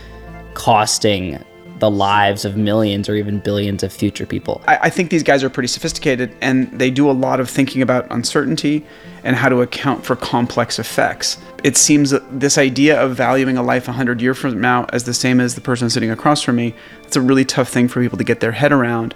costing 0.54 1.44
the 1.84 1.92
lives 1.92 2.46
of 2.46 2.56
millions 2.56 3.10
or 3.10 3.16
even 3.16 3.40
billions 3.40 3.84
of 3.84 3.92
future 3.92 4.26
people. 4.26 4.62
I, 4.68 4.78
I, 4.84 4.90
think 4.90 5.10
these 5.10 5.22
guys 5.22 5.44
are 5.44 5.50
pretty 5.50 5.68
sophisticated 5.68 6.34
and 6.40 6.72
they 6.80 6.90
do 6.90 7.10
a 7.10 7.12
lot 7.12 7.42
of 7.42 7.50
thinking 7.50 7.82
about 7.82 8.08
uncertainty 8.10 8.86
and 9.26 9.36
how 9.36 9.50
to 9.50 9.62
account 9.62 10.06
for 10.06 10.16
complex 10.16 10.80
effects. 10.80 11.38
It 11.62 11.76
seems 11.76 12.12
that 12.12 12.40
this 12.40 12.58
idea 12.58 12.98
of 13.02 13.18
valuing 13.18 13.58
a 13.58 13.64
life 13.64 13.88
100 13.88 14.22
years 14.22 14.38
from 14.38 14.62
now 14.62 14.86
as 14.94 15.04
the 15.04 15.14
same 15.14 15.42
as 15.42 15.56
the 15.56 15.62
person 15.62 15.90
sitting 15.90 16.10
across 16.10 16.42
from 16.42 16.56
me, 16.56 16.74
it's 17.04 17.18
a 17.18 17.22
really 17.22 17.44
tough 17.44 17.68
thing 17.68 17.90
for 17.90 18.02
people 18.02 18.18
to 18.18 18.24
get 18.24 18.40
their 18.40 18.54
head 18.54 18.72
around 18.72 19.14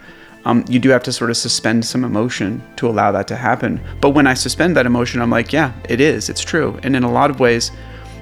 um, 0.47 0.63
you 0.69 0.79
do 0.79 0.87
have 0.89 1.03
to 1.03 1.11
sort 1.11 1.29
of 1.29 1.35
suspend 1.35 1.83
some 1.83 2.05
emotion 2.05 2.63
to 2.77 2.87
allow 2.87 3.11
that 3.11 3.27
to 3.27 3.35
happen. 3.35 3.81
But 3.99 4.11
when 4.11 4.27
I 4.27 4.33
suspend 4.33 4.77
that 4.77 4.85
emotion, 4.85 5.21
I'm 5.21 5.29
like, 5.29 5.51
yeah, 5.51 5.73
it 5.89 5.99
is, 5.99 6.29
it's 6.29 6.41
true. 6.41 6.79
And 6.83 6.95
in 6.95 7.03
a 7.03 7.11
lot 7.11 7.29
of 7.29 7.41
ways, 7.41 7.69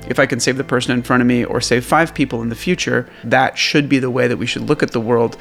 if 0.10 0.18
I 0.18 0.26
can 0.26 0.40
save 0.40 0.58
the 0.58 0.64
person 0.64 0.92
in 0.94 1.04
front 1.04 1.22
of 1.22 1.28
me 1.28 1.46
or 1.46 1.62
save 1.62 1.86
five 1.86 2.16
people 2.16 2.42
in 2.42 2.50
the 2.50 2.56
future, 2.56 3.08
that 3.26 3.60
should 3.60 3.88
be 3.88 4.00
the 4.00 4.10
way 4.10 4.28
that 4.28 4.38
we 4.38 4.48
should 4.48 4.64
look 4.64 4.82
at 4.82 4.92
the 4.92 5.00
world. 5.00 5.38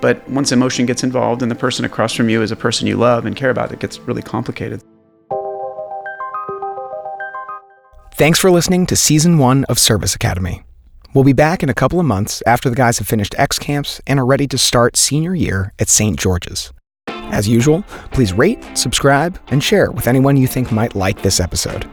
But 0.00 0.28
once 0.30 0.52
emotion 0.52 0.86
gets 0.86 1.02
involved 1.02 1.42
and 1.42 1.50
the 1.50 1.56
person 1.56 1.84
across 1.84 2.14
from 2.14 2.28
you 2.28 2.40
is 2.40 2.52
a 2.52 2.56
person 2.56 2.86
you 2.86 2.96
love 2.96 3.26
and 3.26 3.34
care 3.34 3.50
about, 3.50 3.72
it 3.72 3.80
gets 3.80 3.98
really 3.98 4.22
complicated. 4.22 4.80
Thanks 8.14 8.38
for 8.38 8.52
listening 8.52 8.86
to 8.86 8.94
season 8.94 9.38
one 9.38 9.64
of 9.64 9.76
Service 9.80 10.14
Academy. 10.14 10.62
We'll 11.14 11.24
be 11.24 11.32
back 11.32 11.62
in 11.62 11.70
a 11.70 11.74
couple 11.74 11.98
of 11.98 12.04
months 12.04 12.42
after 12.46 12.68
the 12.68 12.76
guys 12.76 12.98
have 12.98 13.08
finished 13.08 13.34
X 13.38 13.58
camps 13.58 14.00
and 14.06 14.20
are 14.20 14.26
ready 14.26 14.46
to 14.48 14.58
start 14.58 14.94
senior 14.94 15.34
year 15.34 15.72
at 15.78 15.88
St. 15.88 16.18
George's. 16.18 16.70
As 17.08 17.48
usual, 17.48 17.82
please 18.10 18.34
rate, 18.34 18.62
subscribe, 18.74 19.38
and 19.48 19.64
share 19.64 19.90
with 19.90 20.06
anyone 20.06 20.36
you 20.36 20.46
think 20.46 20.70
might 20.70 20.94
like 20.94 21.22
this 21.22 21.40
episode. 21.40 21.88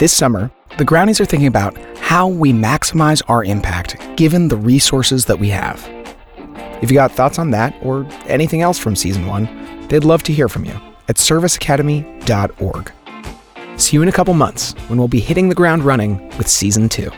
This 0.00 0.12
summer, 0.12 0.50
the 0.76 0.84
Growneys 0.84 1.20
are 1.20 1.24
thinking 1.24 1.46
about 1.46 1.78
how 1.98 2.26
we 2.26 2.52
maximize 2.52 3.22
our 3.28 3.44
impact 3.44 3.96
given 4.16 4.48
the 4.48 4.56
resources 4.56 5.24
that 5.26 5.38
we 5.38 5.48
have. 5.50 5.88
If 6.82 6.90
you 6.90 6.94
got 6.96 7.12
thoughts 7.12 7.38
on 7.38 7.52
that 7.52 7.76
or 7.80 8.06
anything 8.26 8.60
else 8.60 8.78
from 8.78 8.96
season 8.96 9.26
one, 9.26 9.86
they'd 9.86 10.04
love 10.04 10.24
to 10.24 10.32
hear 10.32 10.48
from 10.48 10.64
you 10.64 10.74
at 11.08 11.16
serviceacademy.org. 11.16 12.92
See 13.78 13.96
you 13.96 14.02
in 14.02 14.08
a 14.08 14.12
couple 14.12 14.34
months 14.34 14.72
when 14.88 14.98
we'll 14.98 15.06
be 15.06 15.20
hitting 15.20 15.48
the 15.48 15.54
ground 15.54 15.84
running 15.84 16.26
with 16.38 16.48
season 16.48 16.88
two. 16.88 17.10